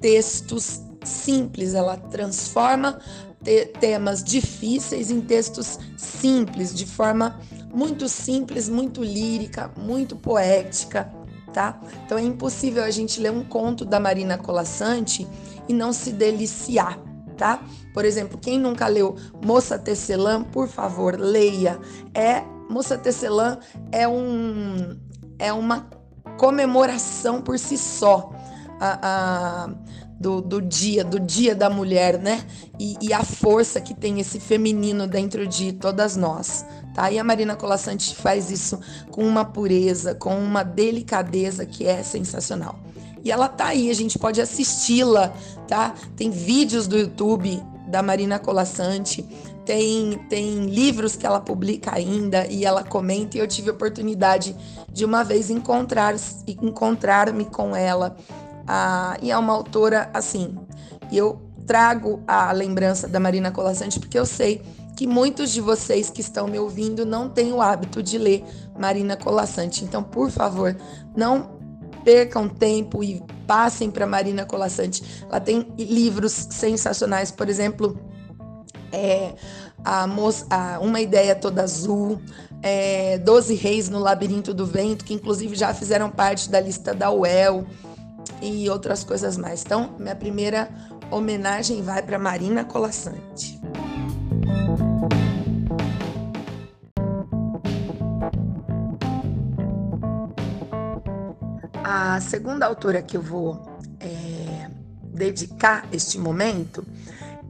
textos 0.00 0.82
simples, 1.04 1.74
ela 1.74 1.96
transforma 1.96 2.98
te 3.42 3.66
temas 3.66 4.24
difíceis 4.24 5.10
em 5.10 5.20
textos 5.20 5.78
simples, 5.96 6.74
de 6.74 6.84
forma 6.84 7.40
muito 7.72 8.08
simples, 8.08 8.68
muito 8.68 9.02
lírica, 9.04 9.70
muito 9.76 10.16
poética, 10.16 11.12
tá? 11.56 11.80
Então 12.04 12.18
é 12.18 12.22
impossível 12.22 12.84
a 12.84 12.90
gente 12.90 13.18
ler 13.18 13.30
um 13.32 13.42
conto 13.42 13.82
da 13.86 13.98
Marina 13.98 14.36
Colassante 14.36 15.26
e 15.66 15.72
não 15.72 15.90
se 15.90 16.12
deliciar, 16.12 16.98
tá? 17.34 17.62
Por 17.94 18.04
exemplo, 18.04 18.38
quem 18.38 18.58
nunca 18.58 18.86
leu 18.86 19.16
Moça 19.42 19.78
Tecelã, 19.78 20.44
por 20.44 20.68
favor, 20.68 21.18
leia. 21.18 21.80
É 22.12 22.42
Moça 22.68 22.98
Tecelã 22.98 23.58
é 23.90 24.06
um 24.06 24.98
é 25.38 25.50
uma 25.50 25.88
comemoração 26.36 27.40
por 27.40 27.58
si 27.58 27.78
só. 27.78 28.30
A, 28.78 28.98
a, 29.02 29.70
do, 30.18 30.40
do, 30.40 30.62
dia, 30.62 31.04
do 31.04 31.20
dia 31.20 31.54
da 31.54 31.68
mulher, 31.68 32.18
né? 32.18 32.44
E, 32.78 32.96
e, 33.00 33.12
a 33.12 33.22
força 33.22 33.80
que 33.80 33.94
tem 33.94 34.18
esse 34.18 34.40
feminino 34.40 35.06
dentro 35.06 35.46
de 35.46 35.72
todas 35.72 36.16
nós, 36.16 36.64
tá? 36.94 37.10
E 37.10 37.18
a 37.18 37.24
Marina 37.24 37.54
Colassante 37.54 38.14
faz 38.14 38.50
isso 38.50 38.80
com 39.10 39.22
uma 39.22 39.44
pureza, 39.44 40.14
com 40.14 40.38
uma 40.38 40.62
delicadeza 40.62 41.66
que 41.66 41.86
é 41.86 42.02
sensacional. 42.02 42.78
E 43.22 43.30
ela 43.30 43.48
tá 43.48 43.66
aí, 43.66 43.90
a 43.90 43.94
gente 43.94 44.18
pode 44.18 44.40
assisti-la, 44.40 45.32
tá? 45.68 45.94
Tem 46.16 46.30
vídeos 46.30 46.86
do 46.86 46.96
YouTube 46.96 47.62
da 47.88 48.02
Marina 48.02 48.38
Colassante, 48.38 49.22
tem, 49.64 50.16
tem 50.28 50.66
livros 50.66 51.16
que 51.16 51.26
ela 51.26 51.40
publica 51.40 51.94
ainda 51.94 52.46
e 52.46 52.64
ela 52.64 52.84
comenta, 52.84 53.36
e 53.36 53.40
eu 53.40 53.48
tive 53.48 53.68
a 53.68 53.72
oportunidade 53.72 54.56
de 54.92 55.04
uma 55.04 55.24
vez 55.24 55.50
encontrar 55.50 56.14
encontrar-me 56.46 57.44
com 57.46 57.74
ela 57.74 58.16
ah, 58.66 59.16
e 59.22 59.30
é 59.30 59.38
uma 59.38 59.52
autora 59.52 60.10
assim. 60.12 60.56
Eu 61.12 61.40
trago 61.66 62.22
a 62.26 62.52
lembrança 62.52 63.08
da 63.08 63.20
Marina 63.20 63.50
Colassante 63.50 63.98
porque 63.98 64.18
eu 64.18 64.26
sei 64.26 64.62
que 64.96 65.06
muitos 65.06 65.50
de 65.50 65.60
vocês 65.60 66.08
que 66.08 66.20
estão 66.20 66.46
me 66.46 66.58
ouvindo 66.58 67.04
não 67.04 67.28
têm 67.28 67.52
o 67.52 67.60
hábito 67.60 68.02
de 68.02 68.16
ler 68.16 68.44
Marina 68.78 69.16
Colassante. 69.16 69.84
Então, 69.84 70.02
por 70.02 70.30
favor, 70.30 70.74
não 71.14 71.56
percam 72.02 72.48
tempo 72.48 73.04
e 73.04 73.22
passem 73.46 73.90
para 73.90 74.06
Marina 74.06 74.46
Colassante. 74.46 75.02
Ela 75.28 75.40
tem 75.40 75.66
livros 75.78 76.32
sensacionais, 76.32 77.30
por 77.30 77.48
exemplo, 77.48 78.00
é, 78.90 79.34
a, 79.84 80.06
moça, 80.06 80.46
a 80.48 80.78
Uma 80.78 81.00
Ideia 81.00 81.34
Toda 81.34 81.62
Azul, 81.62 82.20
é, 82.62 83.18
Doze 83.18 83.54
Reis 83.54 83.90
no 83.90 83.98
Labirinto 83.98 84.54
do 84.54 84.64
Vento, 84.64 85.04
que 85.04 85.12
inclusive 85.12 85.54
já 85.54 85.74
fizeram 85.74 86.10
parte 86.10 86.48
da 86.48 86.60
lista 86.60 86.94
da 86.94 87.10
UEL 87.10 87.66
e 88.40 88.68
outras 88.68 89.04
coisas 89.04 89.36
mais. 89.36 89.62
Então, 89.62 89.94
minha 89.98 90.14
primeira 90.14 90.68
homenagem 91.10 91.82
vai 91.82 92.02
para 92.02 92.18
Marina 92.18 92.64
Colassante. 92.64 93.60
A 101.84 102.20
segunda 102.20 102.66
autora 102.66 103.00
que 103.00 103.16
eu 103.16 103.22
vou 103.22 103.62
é, 104.00 104.68
dedicar 105.02 105.86
este 105.92 106.18
momento 106.18 106.84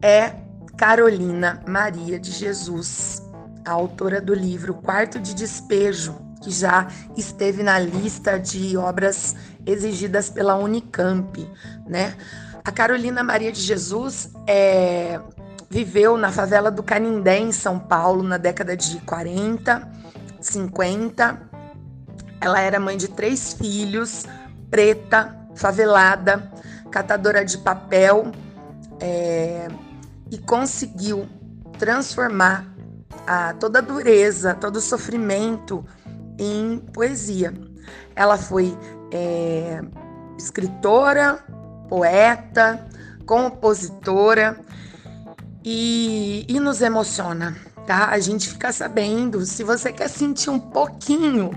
é 0.02 0.34
Carolina 0.76 1.62
Maria 1.66 2.18
de 2.18 2.30
Jesus, 2.30 3.22
a 3.64 3.70
autora 3.72 4.20
do 4.20 4.34
livro 4.34 4.74
Quarto 4.74 5.18
de 5.18 5.34
Despejo, 5.34 6.25
que 6.46 6.52
já 6.52 6.86
esteve 7.16 7.64
na 7.64 7.76
lista 7.76 8.38
de 8.38 8.76
obras 8.76 9.34
exigidas 9.66 10.30
pela 10.30 10.54
Unicamp, 10.54 11.44
né? 11.88 12.16
A 12.64 12.70
Carolina 12.70 13.24
Maria 13.24 13.50
de 13.50 13.60
Jesus 13.60 14.30
é, 14.46 15.20
viveu 15.68 16.16
na 16.16 16.30
favela 16.30 16.70
do 16.70 16.84
Canindé, 16.84 17.40
em 17.40 17.50
São 17.50 17.80
Paulo, 17.80 18.22
na 18.22 18.36
década 18.36 18.76
de 18.76 19.00
40, 19.00 19.90
50. 20.40 21.40
Ela 22.40 22.60
era 22.60 22.78
mãe 22.78 22.96
de 22.96 23.08
três 23.08 23.52
filhos, 23.54 24.24
preta, 24.70 25.36
favelada, 25.56 26.48
catadora 26.92 27.44
de 27.44 27.58
papel, 27.58 28.30
é, 29.00 29.66
e 30.30 30.38
conseguiu 30.38 31.28
transformar 31.76 32.64
a, 33.26 33.52
toda 33.54 33.80
a 33.80 33.82
dureza, 33.82 34.54
todo 34.54 34.76
o 34.76 34.80
sofrimento 34.80 35.84
em 36.38 36.78
poesia. 36.78 37.52
Ela 38.14 38.36
foi 38.36 38.76
é, 39.12 39.80
escritora, 40.38 41.44
poeta, 41.88 42.86
compositora 43.24 44.58
e, 45.64 46.44
e 46.48 46.60
nos 46.60 46.80
emociona, 46.80 47.56
tá? 47.86 48.08
A 48.10 48.18
gente 48.18 48.48
fica 48.48 48.72
sabendo, 48.72 49.44
se 49.44 49.64
você 49.64 49.92
quer 49.92 50.08
sentir 50.08 50.50
um 50.50 50.60
pouquinho 50.60 51.50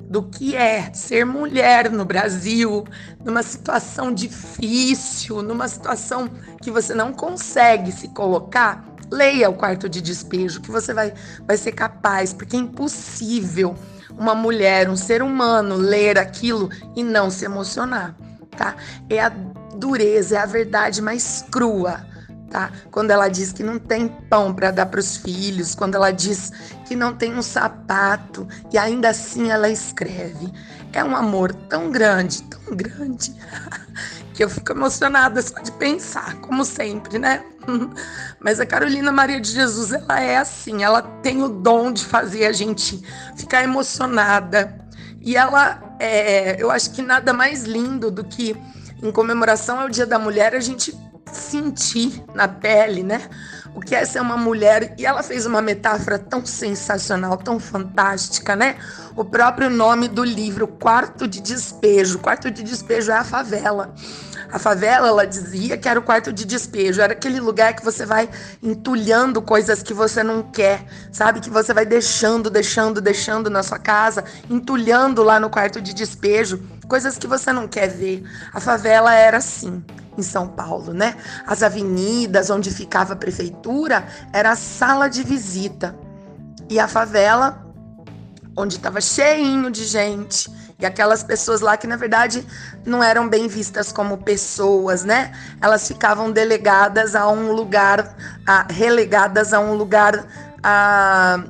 do 0.00 0.22
que 0.22 0.56
é 0.56 0.92
ser 0.94 1.26
mulher 1.26 1.90
no 1.90 2.04
Brasil, 2.04 2.84
numa 3.22 3.42
situação 3.42 4.12
difícil, 4.12 5.42
numa 5.42 5.68
situação 5.68 6.30
que 6.62 6.70
você 6.70 6.94
não 6.94 7.12
consegue 7.12 7.92
se 7.92 8.08
colocar, 8.08 8.86
leia 9.10 9.50
o 9.50 9.54
quarto 9.54 9.88
de 9.88 10.00
despejo, 10.00 10.60
que 10.60 10.70
você 10.70 10.94
vai, 10.94 11.12
vai 11.46 11.56
ser 11.56 11.72
capaz, 11.72 12.32
porque 12.32 12.56
é 12.56 12.60
impossível 12.60 13.74
uma 14.18 14.34
mulher, 14.34 14.88
um 14.90 14.96
ser 14.96 15.22
humano, 15.22 15.76
ler 15.76 16.18
aquilo 16.18 16.68
e 16.96 17.04
não 17.04 17.30
se 17.30 17.44
emocionar, 17.44 18.14
tá? 18.56 18.74
É 19.08 19.20
a 19.20 19.28
dureza, 19.28 20.36
é 20.36 20.40
a 20.40 20.46
verdade 20.46 21.00
mais 21.00 21.44
crua, 21.50 22.04
tá? 22.50 22.72
Quando 22.90 23.10
ela 23.10 23.28
diz 23.28 23.52
que 23.52 23.62
não 23.62 23.78
tem 23.78 24.08
pão 24.08 24.52
para 24.52 24.70
dar 24.70 24.86
para 24.86 25.00
os 25.00 25.16
filhos, 25.16 25.74
quando 25.74 25.94
ela 25.94 26.10
diz 26.10 26.52
que 26.86 26.96
não 26.96 27.14
tem 27.14 27.34
um 27.34 27.42
sapato 27.42 28.46
e 28.72 28.76
ainda 28.76 29.10
assim 29.10 29.50
ela 29.50 29.68
escreve. 29.68 30.52
É 30.92 31.04
um 31.04 31.14
amor 31.14 31.54
tão 31.54 31.90
grande, 31.90 32.42
tão 32.44 32.74
grande, 32.74 33.34
porque 34.26 34.42
eu 34.42 34.50
fico 34.50 34.72
emocionada 34.72 35.40
só 35.42 35.60
de 35.60 35.70
pensar, 35.72 36.34
como 36.36 36.64
sempre, 36.64 37.18
né? 37.18 37.44
Mas 38.40 38.60
a 38.60 38.66
Carolina 38.66 39.12
Maria 39.12 39.40
de 39.40 39.50
Jesus, 39.50 39.92
ela 39.92 40.20
é 40.20 40.36
assim, 40.36 40.82
ela 40.82 41.02
tem 41.02 41.42
o 41.42 41.48
dom 41.48 41.92
de 41.92 42.04
fazer 42.04 42.46
a 42.46 42.52
gente 42.52 43.02
ficar 43.36 43.62
emocionada. 43.62 44.78
E 45.20 45.36
ela, 45.36 45.96
é, 45.98 46.60
eu 46.62 46.70
acho 46.70 46.90
que 46.92 47.02
nada 47.02 47.32
mais 47.32 47.64
lindo 47.64 48.10
do 48.10 48.24
que 48.24 48.56
em 49.02 49.12
comemoração 49.12 49.80
ao 49.80 49.88
Dia 49.88 50.06
da 50.06 50.18
Mulher 50.18 50.54
a 50.54 50.60
gente 50.60 50.96
sentir 51.32 52.22
na 52.34 52.48
pele, 52.48 53.02
né? 53.02 53.28
O 53.74 53.80
que 53.80 53.94
é 53.94 54.20
uma 54.20 54.36
mulher. 54.36 54.94
E 54.98 55.06
ela 55.06 55.22
fez 55.22 55.46
uma 55.46 55.62
metáfora 55.62 56.18
tão 56.18 56.44
sensacional, 56.44 57.36
tão 57.36 57.58
fantástica, 57.60 58.56
né? 58.56 58.76
O 59.16 59.24
próprio 59.24 59.70
nome 59.70 60.08
do 60.08 60.24
livro, 60.24 60.66
Quarto 60.66 61.26
de 61.26 61.40
Despejo. 61.40 62.18
Quarto 62.18 62.50
de 62.50 62.62
Despejo 62.62 63.10
é 63.10 63.16
a 63.16 63.24
favela. 63.24 63.94
A 64.50 64.58
favela, 64.58 65.08
ela 65.08 65.26
dizia 65.26 65.76
que 65.76 65.88
era 65.88 66.00
o 66.00 66.02
quarto 66.02 66.32
de 66.32 66.46
despejo, 66.46 67.02
era 67.02 67.12
aquele 67.12 67.38
lugar 67.38 67.74
que 67.74 67.84
você 67.84 68.06
vai 68.06 68.30
entulhando 68.62 69.42
coisas 69.42 69.82
que 69.82 69.92
você 69.92 70.22
não 70.22 70.42
quer, 70.42 70.86
sabe? 71.12 71.40
Que 71.40 71.50
você 71.50 71.74
vai 71.74 71.84
deixando, 71.84 72.48
deixando, 72.48 72.98
deixando 72.98 73.50
na 73.50 73.62
sua 73.62 73.78
casa, 73.78 74.24
entulhando 74.48 75.22
lá 75.22 75.38
no 75.38 75.50
quarto 75.50 75.82
de 75.82 75.92
despejo, 75.92 76.62
coisas 76.88 77.18
que 77.18 77.26
você 77.26 77.52
não 77.52 77.68
quer 77.68 77.88
ver. 77.88 78.24
A 78.54 78.58
favela 78.58 79.14
era 79.14 79.36
assim 79.36 79.84
em 80.18 80.22
São 80.22 80.48
Paulo, 80.48 80.92
né? 80.92 81.16
As 81.46 81.62
avenidas 81.62 82.50
onde 82.50 82.70
ficava 82.70 83.12
a 83.12 83.16
prefeitura 83.16 84.06
era 84.32 84.50
a 84.50 84.56
sala 84.56 85.08
de 85.08 85.22
visita. 85.22 85.94
E 86.68 86.78
a 86.78 86.86
favela, 86.86 87.64
onde 88.56 88.76
estava 88.76 89.00
cheinho 89.00 89.70
de 89.70 89.84
gente, 89.84 90.50
e 90.80 90.86
aquelas 90.86 91.24
pessoas 91.24 91.60
lá 91.60 91.76
que 91.76 91.88
na 91.88 91.96
verdade 91.96 92.46
não 92.84 93.02
eram 93.02 93.28
bem 93.28 93.48
vistas 93.48 93.90
como 93.90 94.18
pessoas, 94.18 95.02
né? 95.02 95.32
Elas 95.60 95.88
ficavam 95.88 96.30
delegadas 96.30 97.16
a 97.16 97.28
um 97.28 97.50
lugar, 97.50 98.14
a, 98.46 98.64
relegadas 98.70 99.52
a 99.52 99.58
um 99.58 99.74
lugar 99.74 100.24
a, 100.62 101.42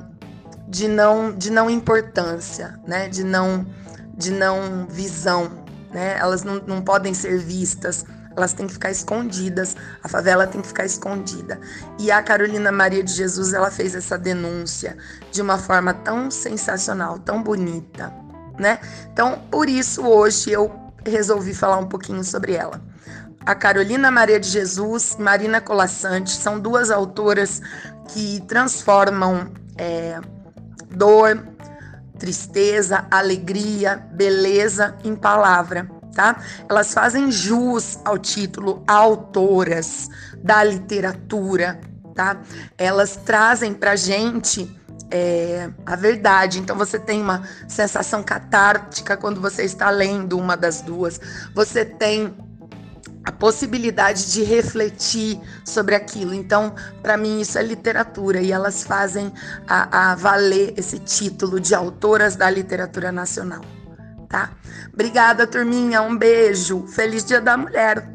de 0.67 0.87
não 0.87 1.31
de 1.31 1.51
não 1.51 1.69
importância, 1.69 2.79
né? 2.87 3.07
De 3.07 3.23
não 3.23 3.67
de 4.17 4.31
não 4.31 4.87
visão, 4.89 5.63
né? 5.91 6.17
Elas 6.17 6.43
não, 6.43 6.55
não 6.65 6.81
podem 6.81 7.13
ser 7.13 7.37
vistas 7.37 8.03
elas 8.39 8.53
têm 8.53 8.67
que 8.67 8.73
ficar 8.73 8.89
escondidas, 8.89 9.75
a 10.01 10.07
favela 10.07 10.47
tem 10.47 10.61
que 10.61 10.67
ficar 10.67 10.85
escondida. 10.85 11.59
E 11.99 12.09
a 12.09 12.23
Carolina 12.23 12.71
Maria 12.71 13.03
de 13.03 13.11
Jesus, 13.11 13.53
ela 13.53 13.69
fez 13.69 13.93
essa 13.93 14.17
denúncia 14.17 14.97
de 15.31 15.41
uma 15.41 15.57
forma 15.57 15.93
tão 15.93 16.31
sensacional, 16.31 17.19
tão 17.19 17.43
bonita, 17.43 18.13
né? 18.57 18.79
Então, 19.11 19.39
por 19.51 19.69
isso 19.69 20.05
hoje 20.05 20.51
eu 20.51 20.71
resolvi 21.05 21.53
falar 21.53 21.77
um 21.77 21.87
pouquinho 21.87 22.23
sobre 22.23 22.53
ela. 22.53 22.81
A 23.45 23.53
Carolina 23.53 24.09
Maria 24.09 24.39
de 24.39 24.47
Jesus, 24.47 25.15
Marina 25.19 25.59
Colassante, 25.59 26.31
são 26.31 26.59
duas 26.59 26.89
autoras 26.89 27.61
que 28.07 28.41
transformam 28.47 29.51
é, 29.77 30.19
dor, 30.91 31.45
tristeza, 32.17 33.05
alegria, 33.09 33.97
beleza 34.13 34.95
em 35.03 35.15
palavra 35.15 35.98
tá? 36.13 36.41
Elas 36.67 36.93
fazem 36.93 37.31
jus 37.31 37.99
ao 38.03 38.17
título 38.17 38.83
autoras 38.87 40.09
da 40.43 40.63
literatura, 40.63 41.79
tá? 42.15 42.41
Elas 42.77 43.15
trazem 43.17 43.73
pra 43.73 43.95
gente 43.95 44.79
é, 45.11 45.69
a 45.85 45.95
verdade. 45.95 46.59
Então 46.59 46.75
você 46.75 46.99
tem 46.99 47.21
uma 47.21 47.43
sensação 47.67 48.23
catártica 48.23 49.17
quando 49.17 49.41
você 49.41 49.63
está 49.63 49.89
lendo 49.89 50.37
uma 50.37 50.55
das 50.55 50.81
duas. 50.81 51.19
Você 51.53 51.85
tem 51.85 52.33
a 53.23 53.31
possibilidade 53.31 54.31
de 54.31 54.43
refletir 54.43 55.39
sobre 55.65 55.93
aquilo. 55.93 56.33
Então, 56.33 56.73
para 57.01 57.17
mim, 57.17 57.41
isso 57.41 57.59
é 57.59 57.63
literatura 57.63 58.41
e 58.41 58.51
elas 58.51 58.83
fazem 58.83 59.31
a, 59.67 60.11
a 60.11 60.15
valer 60.15 60.73
esse 60.77 60.97
título 60.99 61.59
de 61.59 61.75
autoras 61.75 62.35
da 62.35 62.49
literatura 62.49 63.11
nacional 63.11 63.61
tá? 64.29 64.51
Obrigada, 64.99 65.47
turminha. 65.47 66.01
Um 66.01 66.17
beijo. 66.17 66.85
Feliz 66.85 67.23
Dia 67.23 67.39
da 67.39 67.55
Mulher. 67.55 68.05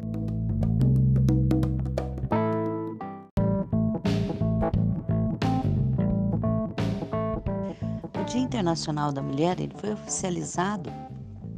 O 8.13 8.23
Dia 8.25 8.39
Internacional 8.39 9.11
da 9.11 9.19
Mulher 9.19 9.59
ele 9.59 9.73
foi 9.79 9.93
oficializado 9.93 10.93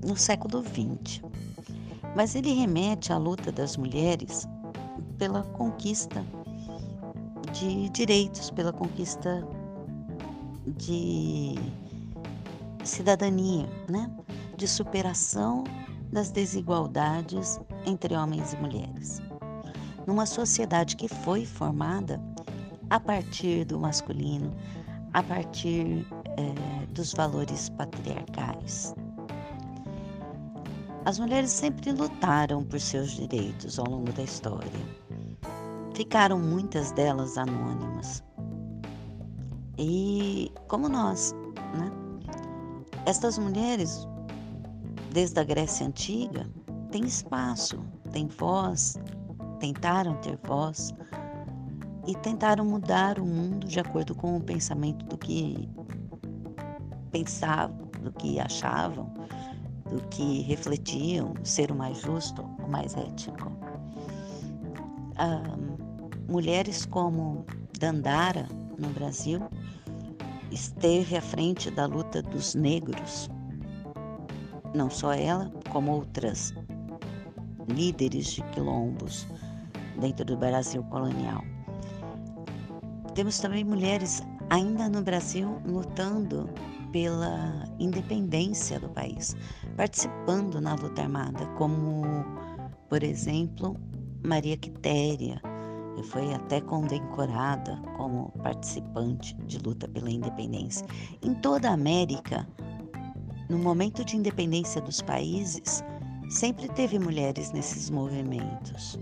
no 0.01 0.15
século 0.15 0.63
XX, 0.63 1.21
mas 2.15 2.33
ele 2.33 2.53
remete 2.53 3.11
à 3.11 3.17
luta 3.17 3.51
das 3.51 3.75
mulheres 3.75 4.47
pela 5.17 5.43
conquista 5.43 6.23
de 7.51 7.89
direitos, 7.89 8.49
pela 8.49 8.71
conquista 8.71 9.45
de 10.65 11.55
cidadania, 12.85 13.67
né? 13.89 14.09
De 14.57 14.67
superação 14.67 15.63
das 16.11 16.31
desigualdades 16.31 17.59
entre 17.85 18.15
homens 18.15 18.53
e 18.53 18.57
mulheres. 18.57 19.21
Numa 20.05 20.25
sociedade 20.25 20.95
que 20.95 21.07
foi 21.07 21.45
formada 21.45 22.19
a 22.89 22.99
partir 22.99 23.65
do 23.65 23.79
masculino, 23.79 24.55
a 25.13 25.21
partir 25.21 26.05
é, 26.37 26.85
dos 26.87 27.13
valores 27.13 27.69
patriarcais. 27.69 28.95
As 31.05 31.19
mulheres 31.19 31.51
sempre 31.51 31.91
lutaram 31.91 32.63
por 32.63 32.79
seus 32.79 33.11
direitos 33.11 33.79
ao 33.79 33.85
longo 33.87 34.11
da 34.11 34.23
história. 34.23 34.69
Ficaram 35.93 36.39
muitas 36.39 36.91
delas 36.91 37.37
anônimas. 37.37 38.23
E 39.77 40.51
como 40.67 40.89
nós, 40.89 41.33
né? 41.77 41.91
Estas 43.05 43.37
mulheres 43.37 44.05
desde 45.11 45.39
a 45.39 45.43
Grécia 45.43 45.85
Antiga, 45.85 46.49
tem 46.91 47.03
espaço, 47.05 47.83
tem 48.11 48.27
voz, 48.27 48.97
tentaram 49.59 50.15
ter 50.21 50.37
voz 50.43 50.93
e 52.07 52.15
tentaram 52.15 52.65
mudar 52.65 53.19
o 53.19 53.25
mundo 53.25 53.67
de 53.67 53.79
acordo 53.79 54.15
com 54.15 54.37
o 54.37 54.41
pensamento 54.41 55.05
do 55.05 55.17
que 55.17 55.69
pensavam, 57.11 57.89
do 58.01 58.11
que 58.13 58.39
achavam, 58.39 59.11
do 59.89 60.01
que 60.09 60.41
refletiam 60.41 61.33
ser 61.43 61.71
o 61.71 61.75
mais 61.75 61.99
justo, 62.01 62.41
o 62.41 62.69
mais 62.69 62.95
ético. 62.95 63.51
Ah, 65.17 65.57
mulheres 66.29 66.85
como 66.85 67.45
Dandara, 67.79 68.47
no 68.77 68.89
Brasil, 68.89 69.41
esteve 70.51 71.17
à 71.17 71.21
frente 71.21 71.69
da 71.71 71.85
luta 71.85 72.21
dos 72.21 72.55
negros 72.55 73.29
não 74.73 74.89
só 74.89 75.13
ela, 75.13 75.51
como 75.71 75.91
outras 75.91 76.53
líderes 77.67 78.27
de 78.27 78.43
quilombos 78.51 79.27
dentro 79.99 80.25
do 80.25 80.37
Brasil 80.37 80.83
colonial. 80.85 81.43
Temos 83.13 83.39
também 83.39 83.63
mulheres 83.63 84.21
ainda 84.49 84.87
no 84.87 85.01
Brasil 85.01 85.59
lutando 85.65 86.49
pela 86.91 87.65
independência 87.79 88.79
do 88.79 88.89
país, 88.89 89.35
participando 89.75 90.61
na 90.61 90.75
luta 90.75 91.01
armada, 91.01 91.45
como, 91.57 92.03
por 92.89 93.03
exemplo, 93.03 93.75
Maria 94.23 94.55
Quitéria, 94.57 95.41
que 95.95 96.03
foi 96.03 96.33
até 96.33 96.61
condecorada 96.61 97.81
como 97.97 98.31
participante 98.43 99.35
de 99.45 99.57
luta 99.59 99.87
pela 99.87 100.09
independência. 100.09 100.85
Em 101.21 101.33
toda 101.33 101.69
a 101.69 101.73
América, 101.73 102.47
no 103.49 103.57
momento 103.57 104.03
de 104.03 104.17
independência 104.17 104.81
dos 104.81 105.01
países, 105.01 105.83
sempre 106.29 106.67
teve 106.69 106.99
mulheres 106.99 107.51
nesses 107.51 107.89
movimentos. 107.89 108.99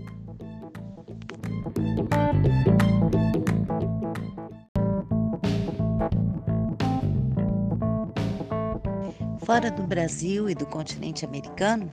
Fora 9.44 9.70
do 9.70 9.84
Brasil 9.84 10.50
e 10.50 10.54
do 10.54 10.66
continente 10.66 11.24
americano, 11.24 11.90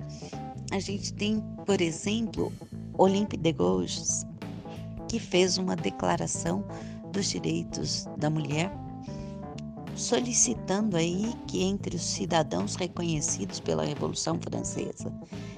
a 0.72 0.80
gente 0.80 1.14
tem, 1.14 1.40
por 1.66 1.82
exemplo, 1.82 2.52
Olympe 2.98 3.38
de 3.38 3.52
Gouges, 3.52 4.26
que 5.08 5.20
fez 5.20 5.58
uma 5.58 5.76
declaração 5.76 6.66
dos 7.12 7.30
direitos 7.30 8.08
da 8.18 8.30
mulher 8.30 8.72
solicitando 9.96 10.98
aí 10.98 11.34
que 11.48 11.64
entre 11.64 11.96
os 11.96 12.04
cidadãos 12.04 12.76
reconhecidos 12.76 13.60
pela 13.60 13.86
Revolução 13.86 14.40
Francesa 14.40 15.14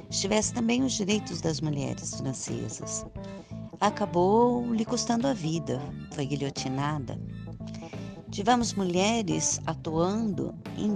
estivesse 0.10 0.54
também 0.54 0.84
os 0.84 0.93
direitos 0.93 1.41
das 1.41 1.62
mulheres 1.62 2.15
francesas. 2.15 3.06
Acabou 3.80 4.74
lhe 4.74 4.86
custando 4.86 5.28
a 5.28 5.34
vida, 5.34 5.82
foi 6.12 6.26
guilhotinada. 6.26 7.19
Tivemos 8.32 8.74
mulheres 8.74 9.62
atuando 9.65 10.54
em 10.78 10.95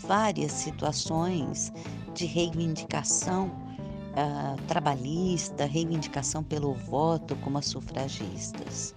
várias 0.00 0.52
situações 0.52 1.72
de 2.14 2.26
reivindicação 2.26 3.46
uh, 3.46 4.60
trabalhista, 4.66 5.64
reivindicação 5.64 6.42
pelo 6.42 6.74
voto, 6.74 7.36
como 7.36 7.58
as 7.58 7.66
sufragistas. 7.66 8.94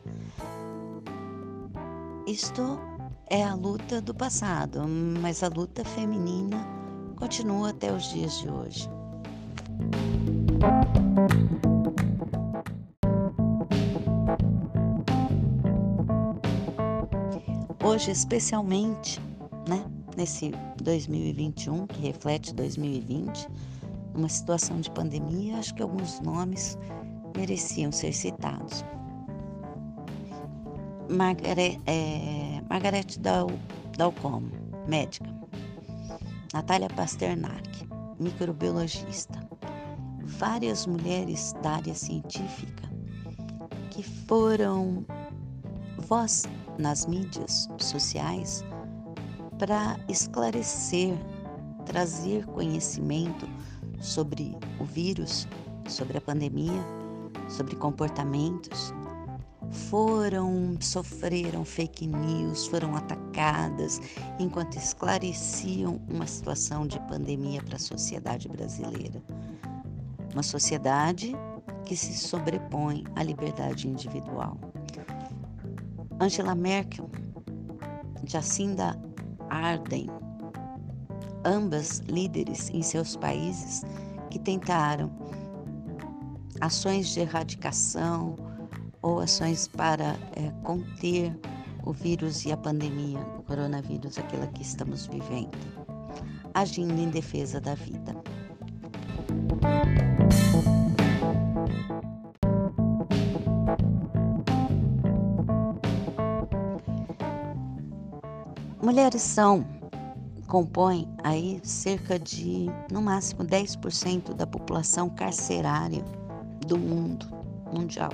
Isto 2.28 2.80
é 3.30 3.44
a 3.44 3.54
luta 3.54 4.02
do 4.02 4.14
passado, 4.14 4.84
mas 5.22 5.42
a 5.42 5.48
luta 5.48 5.84
feminina 5.84 6.66
continua 7.16 7.70
até 7.70 7.92
os 7.92 8.12
dias 8.12 8.40
de 8.40 8.50
hoje. 8.50 8.90
Hoje, 17.84 18.12
especialmente, 18.12 19.20
né, 19.68 19.86
nesse 20.18 20.52
2021, 20.84 21.88
que 21.88 22.02
reflete 22.02 22.54
2020, 22.54 23.48
uma 24.14 24.30
situação 24.30 24.80
de 24.80 24.92
pandemia, 24.92 25.58
acho 25.58 25.74
que 25.74 25.82
alguns 25.82 26.20
nomes 26.20 26.78
mereciam 27.36 27.92
ser 27.92 28.14
citados. 28.14 28.84
Margaret, 31.10 31.80
é, 31.86 32.45
Margaret 32.76 33.18
Dal, 33.22 33.48
Dalcom, 33.98 34.50
médica. 34.86 35.34
Natália 36.54 36.90
Pasternak, 36.90 37.88
microbiologista. 38.20 39.40
Várias 40.22 40.86
mulheres 40.86 41.54
da 41.64 41.76
área 41.76 41.96
científica 41.96 42.84
que 43.92 44.04
foram 44.04 45.06
voz 46.00 46.44
nas 46.78 47.06
mídias 47.06 47.70
sociais 47.78 48.62
para 49.58 49.98
esclarecer, 50.10 51.18
trazer 51.86 52.46
conhecimento 52.48 53.48
sobre 54.02 54.54
o 54.82 54.84
vírus, 54.84 55.48
sobre 55.88 56.18
a 56.18 56.22
pandemia, 56.22 56.84
sobre 57.48 57.78
comportamentos, 57.78 58.94
foram 59.72 60.78
sofreram 60.80 61.66
fake 61.66 62.08
news, 62.08 62.68
foram 62.68 62.96
atacadas 62.96 64.00
enquanto 64.40 64.76
esclareciam 64.78 66.02
uma 66.10 66.28
situação 66.28 66.88
de 66.88 67.00
pandemia 67.02 67.62
para 67.62 67.76
a 67.76 67.80
sociedade 67.80 68.48
brasileira. 68.48 69.22
Uma 70.34 70.44
sociedade 70.44 71.36
que 71.86 71.96
se 71.96 72.14
sobrepõe 72.14 73.04
à 73.16 73.24
liberdade 73.24 73.88
individual. 73.88 74.58
Angela 76.20 76.56
Merkel, 76.56 77.10
Jacinda 78.26 79.00
Ardern, 79.50 80.10
ambas 81.46 82.00
líderes 82.08 82.70
em 82.70 82.82
seus 82.82 83.16
países 83.16 83.84
que 84.32 84.40
tentaram 84.40 85.12
ações 86.62 87.10
de 87.10 87.20
erradicação 87.20 88.36
ou 89.06 89.20
ações 89.20 89.68
para 89.68 90.16
é, 90.36 90.52
conter 90.64 91.32
o 91.86 91.94
vírus 91.94 92.44
e 92.44 92.52
a 92.52 92.58
pandemia, 92.58 93.20
o 93.38 93.44
coronavírus, 93.44 94.18
aquela 94.18 94.48
que 94.48 94.64
estamos 94.64 95.06
vivendo, 95.06 95.56
agindo 96.56 97.00
em 97.00 97.12
defesa 97.12 97.62
da 97.62 97.76
vida. 97.76 98.16
Mulheres 108.82 109.22
são 109.22 109.64
compõem 110.48 111.08
aí 111.24 111.60
cerca 111.64 112.18
de, 112.18 112.68
no 112.92 113.02
máximo, 113.04 113.44
10% 113.44 114.34
da 114.34 114.48
população 114.48 115.10
carcerária 115.10 116.04
do 116.66 116.78
mundo 116.78 117.28
mundial. 117.72 118.12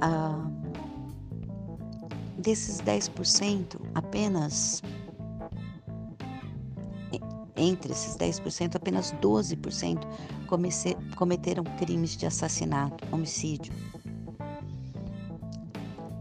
Ah, 0.00 0.48
desses 2.38 2.80
10%, 2.80 3.80
apenas 3.94 4.82
entre 7.56 7.92
esses 7.92 8.16
10%, 8.16 8.76
apenas 8.76 9.12
12% 9.14 10.06
cometeram 11.16 11.64
crimes 11.78 12.16
de 12.16 12.26
assassinato, 12.26 13.04
homicídio. 13.10 13.72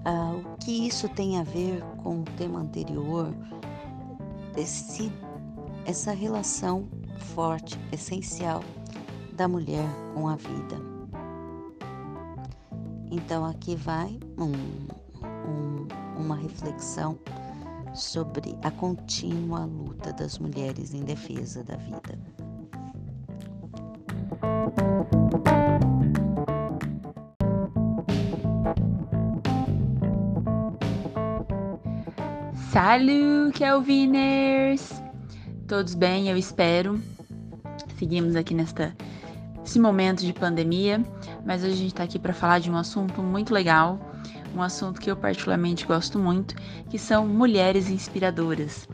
Ah, 0.06 0.34
o 0.34 0.58
que 0.58 0.88
isso 0.88 1.10
tem 1.10 1.38
a 1.38 1.44
ver 1.44 1.84
com 2.02 2.22
o 2.22 2.24
tema 2.38 2.60
anterior 2.60 3.34
esse, 4.56 5.12
essa 5.86 6.14
relação 6.14 6.88
forte, 7.34 7.78
essencial 7.92 8.64
da 9.34 9.48
mulher 9.48 9.88
com 10.14 10.30
a 10.30 10.36
vida. 10.36 10.95
Então 13.16 13.46
aqui 13.46 13.78
vai 13.78 14.20
um, 14.38 14.52
um, 15.48 15.88
uma 16.18 16.36
reflexão 16.36 17.18
sobre 17.94 18.58
a 18.62 18.70
contínua 18.70 19.64
luta 19.64 20.12
das 20.12 20.38
mulheres 20.38 20.94
em 20.94 21.02
defesa 21.02 21.64
da 21.64 21.78
vida. 21.78 22.20
Salut, 32.70 33.58
Kelviners! 33.58 35.02
Todos 35.70 35.96
bem, 35.96 36.28
eu 36.28 36.36
espero. 36.36 37.02
Seguimos 37.98 38.36
aqui 38.36 38.54
nesta, 38.54 38.94
nesse 39.62 39.80
momento 39.80 40.20
de 40.26 40.34
pandemia, 40.34 41.02
mas 41.46 41.64
hoje 41.64 41.74
a 41.74 41.78
gente 41.78 41.88
está 41.88 42.04
aqui 42.04 42.18
para 42.18 42.34
falar 42.34 42.60
de 42.60 42.72
um 42.72 42.76
assunto 42.76 43.22
muito 43.22 43.54
legal, 43.54 44.00
um 44.56 44.62
assunto 44.62 45.00
que 45.00 45.12
eu 45.12 45.16
particularmente 45.16 45.86
gosto 45.86 46.18
muito, 46.18 46.56
que 46.90 46.98
são 46.98 47.28
mulheres 47.28 47.90
inspiradoras. 47.90 48.88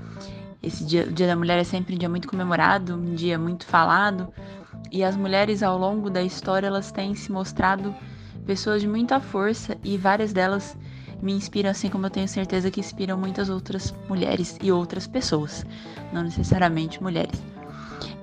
Esse 0.62 0.84
dia, 0.84 1.06
o 1.06 1.12
Dia 1.12 1.28
da 1.28 1.36
Mulher 1.36 1.58
é 1.58 1.64
sempre 1.64 1.96
um 1.96 1.98
dia 1.98 2.10
muito 2.10 2.28
comemorado, 2.28 2.96
um 2.96 3.16
dia 3.16 3.40
muito 3.40 3.66
falado, 3.66 4.32
e 4.92 5.04
as 5.04 5.16
mulheres 5.16 5.64
ao 5.64 5.78
longo 5.78 6.10
da 6.10 6.22
história 6.22 6.68
elas 6.68 6.92
têm 6.92 7.16
se 7.16 7.32
mostrado 7.32 7.96
pessoas 8.46 8.82
de 8.82 8.88
muita 8.88 9.20
força 9.20 9.78
e 9.84 9.98
várias 9.98 10.34
delas 10.34 10.78
me 11.22 11.34
inspiram, 11.34 11.70
assim 11.70 11.90
como 11.90 12.08
eu 12.08 12.10
tenho 12.10 12.28
certeza 12.28 12.70
que 12.70 12.80
inspiram 12.80 13.18
muitas 13.18 13.50
outras 13.50 13.94
mulheres 14.10 14.58
e 14.62 14.72
outras 14.72 15.08
pessoas, 15.08 15.66
não 16.12 16.24
necessariamente 16.24 17.02
mulheres. 17.02 17.42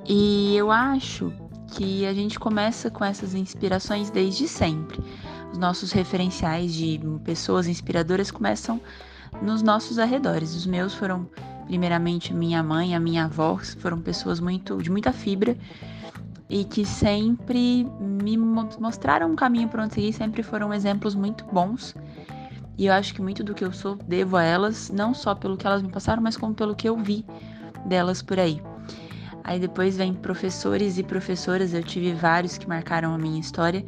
E 0.04 0.56
eu 0.56 0.70
acho 0.70 1.32
que 1.68 2.07
a 2.07 2.12
gente 2.12 2.38
começa 2.38 2.90
com 2.90 3.04
essas 3.04 3.35
inspirações 3.35 4.11
desde 4.11 4.48
sempre. 4.48 5.02
Os 5.52 5.59
nossos 5.59 5.92
referenciais 5.92 6.74
de 6.74 7.00
pessoas 7.24 7.66
inspiradoras 7.66 8.31
começam 8.31 8.81
nos 9.42 9.62
nossos 9.62 9.98
arredores. 9.98 10.54
Os 10.54 10.66
meus 10.66 10.94
foram, 10.94 11.28
primeiramente, 11.66 12.35
minha 12.35 12.62
mãe, 12.62 12.94
a 12.94 13.00
minha 13.00 13.24
avó, 13.24 13.59
foram 13.78 14.00
pessoas 14.00 14.40
muito 14.40 14.83
de 14.83 14.90
muita 14.90 15.12
fibra 15.12 15.57
e 16.50 16.64
que 16.64 16.85
sempre 16.85 17.87
me 18.00 18.37
mostraram 18.37 19.31
um 19.31 19.37
caminho 19.37 19.68
para 19.68 19.85
onde 19.85 19.94
seguir, 19.94 20.12
sempre 20.12 20.42
foram 20.42 20.72
exemplos 20.72 21.14
muito 21.14 21.44
bons 21.44 21.94
e 22.78 22.87
eu 22.87 22.92
acho 22.92 23.12
que 23.12 23.20
muito 23.20 23.42
do 23.42 23.54
que 23.54 23.64
eu 23.64 23.72
sou 23.72 23.96
devo 23.96 24.37
a 24.37 24.44
elas, 24.44 24.88
não 24.88 25.12
só 25.12 25.35
pelo 25.35 25.57
que 25.57 25.66
elas 25.66 25.83
me 25.83 25.90
passaram, 25.90 26.22
mas 26.22 26.37
como 26.37 26.54
pelo 26.54 26.76
que 26.76 26.88
eu 26.88 26.96
vi 26.96 27.26
delas 27.85 28.22
por 28.22 28.38
aí. 28.38 28.62
Aí 29.48 29.58
depois 29.58 29.96
vem 29.96 30.12
professores 30.12 30.98
e 30.98 31.02
professoras, 31.02 31.72
eu 31.72 31.82
tive 31.82 32.12
vários 32.12 32.58
que 32.58 32.68
marcaram 32.68 33.14
a 33.14 33.18
minha 33.18 33.40
história. 33.40 33.82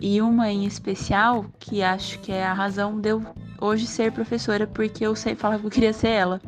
E 0.00 0.22
uma 0.22 0.50
em 0.50 0.64
especial 0.64 1.44
que 1.58 1.82
acho 1.82 2.18
que 2.20 2.32
é 2.32 2.42
a 2.42 2.54
razão 2.54 2.98
de 2.98 3.10
eu 3.10 3.22
hoje 3.60 3.86
ser 3.86 4.12
professora, 4.12 4.66
porque 4.66 5.04
eu 5.04 5.14
sei 5.14 5.34
falar 5.34 5.58
que 5.58 5.66
eu 5.66 5.70
queria 5.70 5.92
ser 5.92 6.08
ela, 6.08 6.40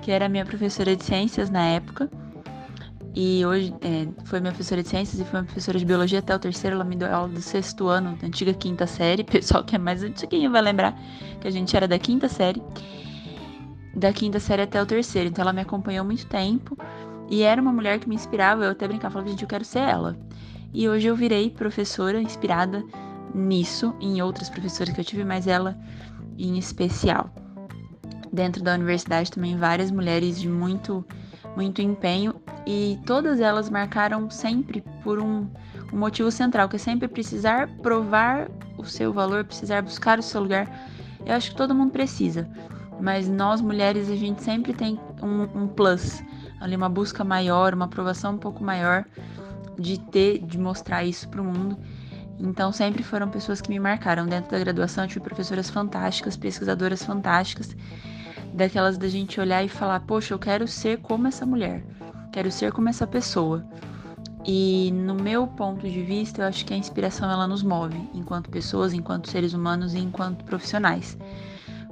que 0.00 0.10
era 0.10 0.30
minha 0.30 0.46
professora 0.46 0.96
de 0.96 1.04
ciências 1.04 1.50
na 1.50 1.66
época 1.66 2.08
e 3.14 3.44
hoje 3.44 3.74
é, 3.82 4.08
foi 4.24 4.40
minha 4.40 4.50
professora 4.52 4.82
de 4.82 4.88
ciências 4.88 5.20
e 5.20 5.24
foi 5.24 5.40
minha 5.40 5.44
professora 5.44 5.78
de 5.78 5.84
biologia 5.84 6.20
até 6.20 6.34
o 6.34 6.38
terceiro. 6.38 6.76
Ela 6.76 6.84
me 6.84 6.96
deu 6.96 7.14
aula 7.14 7.28
do 7.28 7.42
sexto 7.42 7.86
ano, 7.88 8.16
da 8.16 8.26
antiga 8.26 8.54
quinta 8.54 8.86
série. 8.86 9.22
Pessoal 9.24 9.62
que 9.62 9.76
é 9.76 9.78
mais 9.78 10.02
antiguinho 10.02 10.50
vai 10.50 10.62
lembrar 10.62 10.98
que 11.38 11.46
a 11.46 11.50
gente 11.50 11.76
era 11.76 11.86
da 11.86 11.98
quinta 11.98 12.30
série. 12.30 12.62
Da 13.94 14.10
quinta 14.10 14.40
série 14.40 14.62
até 14.62 14.82
o 14.82 14.86
terceiro. 14.86 15.28
Então 15.28 15.42
ela 15.42 15.52
me 15.52 15.60
acompanhou 15.60 16.02
muito 16.02 16.26
tempo. 16.26 16.78
E 17.28 17.42
era 17.42 17.60
uma 17.60 17.72
mulher 17.72 17.98
que 17.98 18.08
me 18.08 18.14
inspirava. 18.14 18.64
Eu 18.64 18.70
até 18.72 18.86
brincava, 18.86 19.12
falava, 19.12 19.30
gente, 19.30 19.42
eu 19.42 19.48
quero 19.48 19.64
ser 19.64 19.80
ela. 19.80 20.16
E 20.72 20.88
hoje 20.88 21.06
eu 21.06 21.16
virei 21.16 21.50
professora 21.50 22.20
inspirada 22.20 22.84
nisso, 23.34 23.94
em 24.00 24.20
outras 24.22 24.48
professoras 24.48 24.94
que 24.94 25.00
eu 25.00 25.04
tive, 25.04 25.24
mas 25.24 25.46
ela 25.46 25.76
em 26.38 26.58
especial. 26.58 27.30
Dentro 28.32 28.62
da 28.62 28.74
universidade 28.74 29.30
também 29.30 29.56
várias 29.56 29.90
mulheres 29.90 30.40
de 30.40 30.48
muito 30.48 31.04
muito 31.56 31.80
empenho 31.80 32.34
e 32.66 32.98
todas 33.06 33.40
elas 33.40 33.70
marcaram 33.70 34.28
sempre 34.28 34.82
por 35.02 35.20
um, 35.20 35.48
um 35.92 35.96
motivo 35.96 36.30
central, 36.30 36.68
que 36.68 36.76
é 36.76 36.78
sempre 36.78 37.06
precisar 37.06 37.68
provar 37.82 38.50
o 38.76 38.84
seu 38.84 39.12
valor, 39.12 39.44
precisar 39.44 39.82
buscar 39.82 40.18
o 40.18 40.22
seu 40.22 40.40
lugar. 40.40 40.68
Eu 41.24 41.34
acho 41.34 41.50
que 41.50 41.56
todo 41.56 41.74
mundo 41.74 41.92
precisa, 41.92 42.48
mas 43.00 43.28
nós 43.28 43.60
mulheres 43.60 44.10
a 44.10 44.16
gente 44.16 44.42
sempre 44.42 44.72
tem 44.72 44.98
um, 45.22 45.62
um 45.62 45.68
plus, 45.68 46.22
ali 46.64 46.74
uma 46.74 46.88
busca 46.88 47.22
maior, 47.22 47.74
uma 47.74 47.84
aprovação 47.84 48.34
um 48.34 48.38
pouco 48.38 48.64
maior 48.64 49.04
de 49.78 49.98
ter, 49.98 50.38
de 50.38 50.58
mostrar 50.58 51.04
isso 51.04 51.28
para 51.28 51.42
o 51.42 51.44
mundo. 51.44 51.76
Então 52.38 52.72
sempre 52.72 53.02
foram 53.02 53.28
pessoas 53.28 53.60
que 53.60 53.68
me 53.68 53.78
marcaram. 53.78 54.26
Dentro 54.26 54.50
da 54.50 54.58
graduação 54.58 55.04
eu 55.04 55.08
tive 55.08 55.20
professoras 55.20 55.68
fantásticas, 55.68 56.36
pesquisadoras 56.36 57.04
fantásticas, 57.04 57.76
daquelas 58.54 58.96
da 58.96 59.08
gente 59.08 59.40
olhar 59.40 59.62
e 59.62 59.68
falar, 59.68 60.00
poxa, 60.00 60.32
eu 60.32 60.38
quero 60.38 60.66
ser 60.66 60.98
como 60.98 61.28
essa 61.28 61.44
mulher, 61.44 61.84
quero 62.32 62.50
ser 62.50 62.72
como 62.72 62.88
essa 62.88 63.06
pessoa. 63.06 63.64
E 64.46 64.90
no 64.92 65.14
meu 65.14 65.46
ponto 65.46 65.88
de 65.88 66.02
vista, 66.02 66.42
eu 66.42 66.46
acho 66.46 66.64
que 66.66 66.74
a 66.74 66.76
inspiração 66.76 67.30
ela 67.30 67.46
nos 67.46 67.62
move, 67.62 68.08
enquanto 68.12 68.50
pessoas, 68.50 68.92
enquanto 68.92 69.30
seres 69.30 69.54
humanos 69.54 69.94
e 69.94 69.98
enquanto 69.98 70.44
profissionais. 70.44 71.16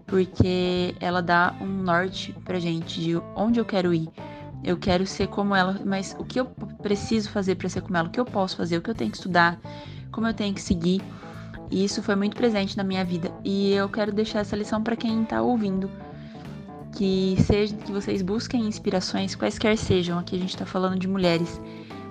Porque 0.07 0.95
ela 1.01 1.23
dá 1.23 1.55
um 1.61 1.67
norte 1.67 2.35
pra 2.45 2.59
gente 2.59 3.01
de 3.01 3.17
onde 3.35 3.59
eu 3.59 3.65
quero 3.65 3.95
ir. 3.95 4.11
Eu 4.65 4.77
quero 4.77 5.07
ser 5.07 5.27
como 5.27 5.55
ela, 5.55 5.81
mas 5.85 6.15
o 6.19 6.25
que 6.25 6.39
eu 6.39 6.47
preciso 6.47 7.31
fazer 7.31 7.57
para 7.57 7.69
ser 7.69 7.81
como 7.81 7.97
ela? 7.97 8.09
O 8.09 8.11
que 8.11 8.21
eu 8.21 8.25
posso 8.25 8.57
fazer? 8.57 8.77
O 8.77 8.83
que 8.83 8.91
eu 8.91 8.95
tenho 8.95 9.11
que 9.11 9.17
estudar? 9.17 9.59
Como 10.11 10.27
eu 10.27 10.35
tenho 10.35 10.55
que 10.55 10.61
seguir? 10.61 11.03
E 11.71 11.85
isso 11.85 12.03
foi 12.03 12.15
muito 12.15 12.37
presente 12.37 12.77
na 12.77 12.85
minha 12.85 13.05
vida. 13.05 13.33
E 13.45 13.73
eu 13.73 13.89
quero 13.89 14.13
deixar 14.13 14.41
essa 14.41 14.55
lição 14.55 14.83
para 14.83 14.95
quem 14.95 15.25
tá 15.25 15.43
ouvindo. 15.43 15.91
Que 16.95 17.37
seja 17.41 17.75
que 17.75 17.91
vocês 17.91 18.21
busquem 18.21 18.67
inspirações, 18.69 19.35
quaisquer 19.35 19.77
sejam. 19.79 20.19
Aqui 20.19 20.37
a 20.37 20.39
gente 20.39 20.57
tá 20.57 20.67
falando 20.67 20.99
de 20.99 21.09
mulheres 21.09 21.61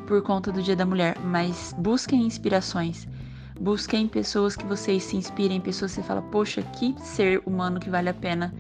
por 0.08 0.22
conta 0.24 0.52
do 0.52 0.62
Dia 0.62 0.76
da 0.76 0.86
Mulher, 0.86 1.18
mas 1.24 1.74
busquem 1.78 2.26
inspirações. 2.26 3.08
Busquem 3.60 4.08
pessoas 4.08 4.56
que 4.56 4.66
vocês 4.66 5.04
se 5.04 5.16
inspirem, 5.16 5.62
pessoas 5.62 5.92
que 5.92 6.02
você 6.02 6.08
fala, 6.08 6.22
poxa, 6.24 6.64
que 6.64 6.96
ser 7.00 7.42
humano 7.46 7.80
que 7.80 7.90
vale 7.90 8.10
a 8.10 8.14
pena 8.14 8.52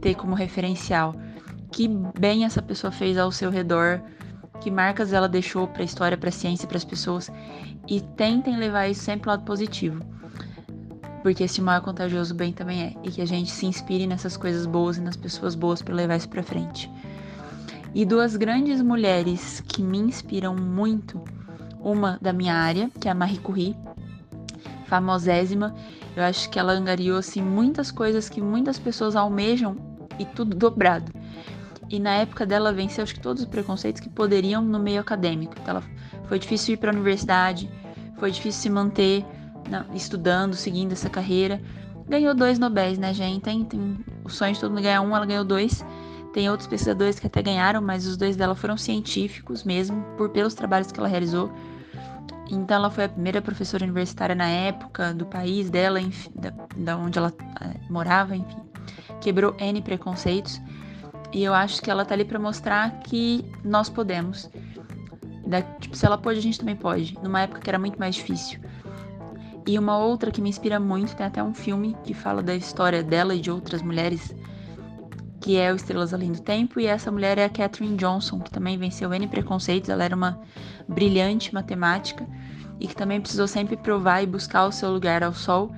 ter 0.00 0.14
como 0.14 0.34
referencial. 0.34 1.14
Que 1.70 1.88
bem 2.18 2.44
essa 2.44 2.62
pessoa 2.62 2.90
fez 2.90 3.18
ao 3.18 3.30
seu 3.30 3.50
redor, 3.50 4.00
que 4.60 4.70
marcas 4.70 5.12
ela 5.12 5.28
deixou 5.28 5.66
para 5.68 5.82
a 5.82 5.84
história, 5.84 6.16
para 6.16 6.28
a 6.28 6.32
ciência, 6.32 6.66
para 6.66 6.76
as 6.76 6.84
pessoas 6.84 7.30
e 7.88 8.00
tentem 8.00 8.56
levar 8.56 8.88
isso 8.88 9.02
sempre 9.02 9.22
pro 9.22 9.30
lado 9.30 9.44
positivo. 9.44 10.04
Porque 11.22 11.44
esse 11.44 11.60
mal 11.60 11.78
é 11.78 11.80
contagioso, 11.80 12.34
bem 12.34 12.52
também 12.52 12.82
é, 12.82 12.94
e 13.02 13.10
que 13.10 13.20
a 13.20 13.26
gente 13.26 13.50
se 13.50 13.66
inspire 13.66 14.06
nessas 14.06 14.36
coisas 14.36 14.66
boas 14.66 14.98
e 14.98 15.00
nas 15.00 15.16
pessoas 15.16 15.54
boas 15.54 15.82
para 15.82 15.94
levar 15.94 16.16
isso 16.16 16.28
para 16.28 16.42
frente. 16.42 16.90
E 17.94 18.04
duas 18.04 18.36
grandes 18.36 18.80
mulheres 18.82 19.62
que 19.66 19.82
me 19.82 19.98
inspiram 19.98 20.54
muito, 20.54 21.22
uma 21.80 22.18
da 22.20 22.32
minha 22.32 22.54
área, 22.54 22.90
que 23.00 23.08
é 23.08 23.10
a 23.10 23.14
Marie 23.14 23.38
Curie, 23.38 23.76
famosésima. 24.86 25.74
Eu 26.14 26.22
acho 26.22 26.48
que 26.50 26.58
ela 26.58 26.72
angariou 26.72 27.18
assim 27.18 27.42
muitas 27.42 27.90
coisas 27.90 28.28
que 28.28 28.40
muitas 28.40 28.78
pessoas 28.78 29.16
almejam 29.16 29.76
e 30.18 30.24
tudo 30.24 30.56
dobrado. 30.56 31.12
E 31.90 31.98
na 31.98 32.14
época 32.14 32.44
dela 32.44 32.72
venceu 32.72 33.02
acho 33.02 33.14
que 33.14 33.20
todos 33.20 33.42
os 33.42 33.48
preconceitos 33.48 34.00
que 34.00 34.08
poderiam 34.08 34.62
no 34.62 34.78
meio 34.78 35.00
acadêmico. 35.00 35.54
Então, 35.60 35.76
ela 35.76 35.82
foi 36.26 36.38
difícil 36.38 36.74
ir 36.74 36.76
para 36.76 36.90
a 36.90 36.94
universidade, 36.94 37.70
foi 38.18 38.30
difícil 38.30 38.62
se 38.62 38.70
manter 38.70 39.24
não, 39.70 39.84
estudando, 39.94 40.54
seguindo 40.54 40.92
essa 40.92 41.08
carreira. 41.08 41.60
Ganhou 42.08 42.34
dois 42.34 42.58
Nobéis, 42.58 42.98
né, 42.98 43.12
gente? 43.12 43.42
Tem, 43.42 43.64
tem 43.64 43.98
o 44.24 44.28
sonho 44.28 44.54
de 44.54 44.60
todo 44.60 44.70
mundo 44.70 44.82
ganhar 44.82 45.00
um, 45.02 45.14
ela 45.14 45.26
ganhou 45.26 45.44
dois. 45.44 45.84
Tem 46.32 46.50
outros 46.50 46.68
pesquisadores 46.68 47.18
que 47.18 47.26
até 47.26 47.42
ganharam, 47.42 47.80
mas 47.80 48.06
os 48.06 48.16
dois 48.16 48.36
dela 48.36 48.54
foram 48.54 48.76
científicos 48.76 49.64
mesmo, 49.64 50.02
por 50.16 50.30
pelos 50.30 50.54
trabalhos 50.54 50.92
que 50.92 50.98
ela 50.98 51.08
realizou. 51.08 51.50
Então 52.50 52.76
ela 52.76 52.90
foi 52.90 53.04
a 53.04 53.08
primeira 53.08 53.42
professora 53.42 53.84
universitária 53.84 54.34
na 54.34 54.48
época 54.48 55.12
do 55.12 55.26
país 55.26 55.68
dela, 55.68 56.00
enfim, 56.00 56.30
da, 56.34 56.52
da 56.76 56.96
onde 56.96 57.18
ela 57.18 57.32
é, 57.60 57.90
morava, 57.90 58.34
enfim. 58.34 58.58
Quebrou 59.20 59.54
N 59.58 59.82
preconceitos. 59.82 60.60
E 61.32 61.42
eu 61.44 61.52
acho 61.52 61.82
que 61.82 61.90
ela 61.90 62.04
tá 62.04 62.14
ali 62.14 62.24
para 62.24 62.38
mostrar 62.38 63.00
que 63.00 63.44
nós 63.64 63.88
podemos. 63.88 64.50
Da, 65.46 65.62
tipo, 65.62 65.96
se 65.96 66.04
ela 66.04 66.18
pode, 66.18 66.38
a 66.38 66.42
gente 66.42 66.58
também 66.58 66.76
pode. 66.76 67.18
Numa 67.22 67.42
época 67.42 67.60
que 67.60 67.70
era 67.70 67.78
muito 67.78 67.98
mais 67.98 68.14
difícil. 68.14 68.60
E 69.66 69.78
uma 69.78 69.98
outra 69.98 70.30
que 70.30 70.40
me 70.40 70.48
inspira 70.48 70.80
muito, 70.80 71.14
tem 71.14 71.26
até 71.26 71.42
um 71.42 71.52
filme 71.52 71.94
que 72.02 72.14
fala 72.14 72.42
da 72.42 72.54
história 72.54 73.02
dela 73.02 73.34
e 73.34 73.40
de 73.40 73.50
outras 73.50 73.82
mulheres 73.82 74.34
que 75.40 75.56
é 75.56 75.72
o 75.72 75.76
Estrelas 75.76 76.12
Além 76.12 76.32
do 76.32 76.42
Tempo, 76.42 76.80
e 76.80 76.86
essa 76.86 77.10
mulher 77.10 77.38
é 77.38 77.44
a 77.44 77.48
Catherine 77.48 77.96
Johnson, 77.96 78.40
que 78.40 78.50
também 78.50 78.76
venceu 78.76 79.12
N 79.14 79.26
preconceitos, 79.28 79.88
ela 79.88 80.04
era 80.04 80.14
uma 80.14 80.40
brilhante 80.88 81.54
matemática 81.54 82.26
e 82.80 82.86
que 82.86 82.94
também 82.94 83.20
precisou 83.20 83.46
sempre 83.46 83.76
provar 83.76 84.22
e 84.22 84.26
buscar 84.26 84.66
o 84.66 84.72
seu 84.72 84.90
lugar 84.90 85.22
ao 85.22 85.32
sol, 85.32 85.72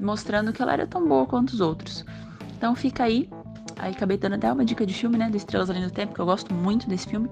mostrando 0.00 0.52
que 0.52 0.62
ela 0.62 0.72
era 0.72 0.86
tão 0.86 1.06
boa 1.06 1.26
quanto 1.26 1.50
os 1.50 1.60
outros. 1.60 2.04
Então 2.56 2.74
fica 2.74 3.04
aí, 3.04 3.28
aí 3.78 3.92
acabei 3.92 4.16
dando 4.16 4.34
até 4.34 4.52
uma 4.52 4.64
dica 4.64 4.86
de 4.86 4.94
filme, 4.94 5.16
né, 5.16 5.28
do 5.28 5.36
Estrelas 5.36 5.70
Além 5.70 5.82
do 5.82 5.90
Tempo, 5.90 6.14
que 6.14 6.20
eu 6.20 6.26
gosto 6.26 6.52
muito 6.52 6.88
desse 6.88 7.08
filme. 7.08 7.28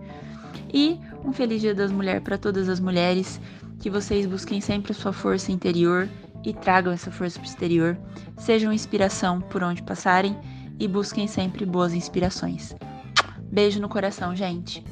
E 0.72 0.98
um 1.24 1.33
feliz 1.33 1.61
Dia 1.61 1.74
das 1.74 1.92
Mulheres 1.92 2.22
para 2.22 2.38
todas 2.38 2.68
as 2.68 2.81
mulheres, 2.81 3.40
que 3.81 3.90
vocês 3.90 4.26
busquem 4.26 4.61
sempre 4.61 4.92
a 4.92 4.94
sua 4.94 5.12
força 5.12 5.52
interior 5.52 6.09
e 6.44 6.52
tragam 6.52 6.92
essa 6.92 7.11
força 7.11 7.38
para 7.38 7.46
o 7.46 7.50
exterior, 7.50 7.98
sejam 8.37 8.72
inspiração 8.72 9.40
por 9.40 9.62
onde 9.62 9.83
passarem 9.83 10.37
e 10.78 10.88
busquem 10.88 11.26
sempre 11.26 11.64
boas 11.64 11.92
inspirações. 11.92 12.74
Beijo 13.50 13.81
no 13.81 13.88
coração, 13.88 14.35
gente! 14.35 14.83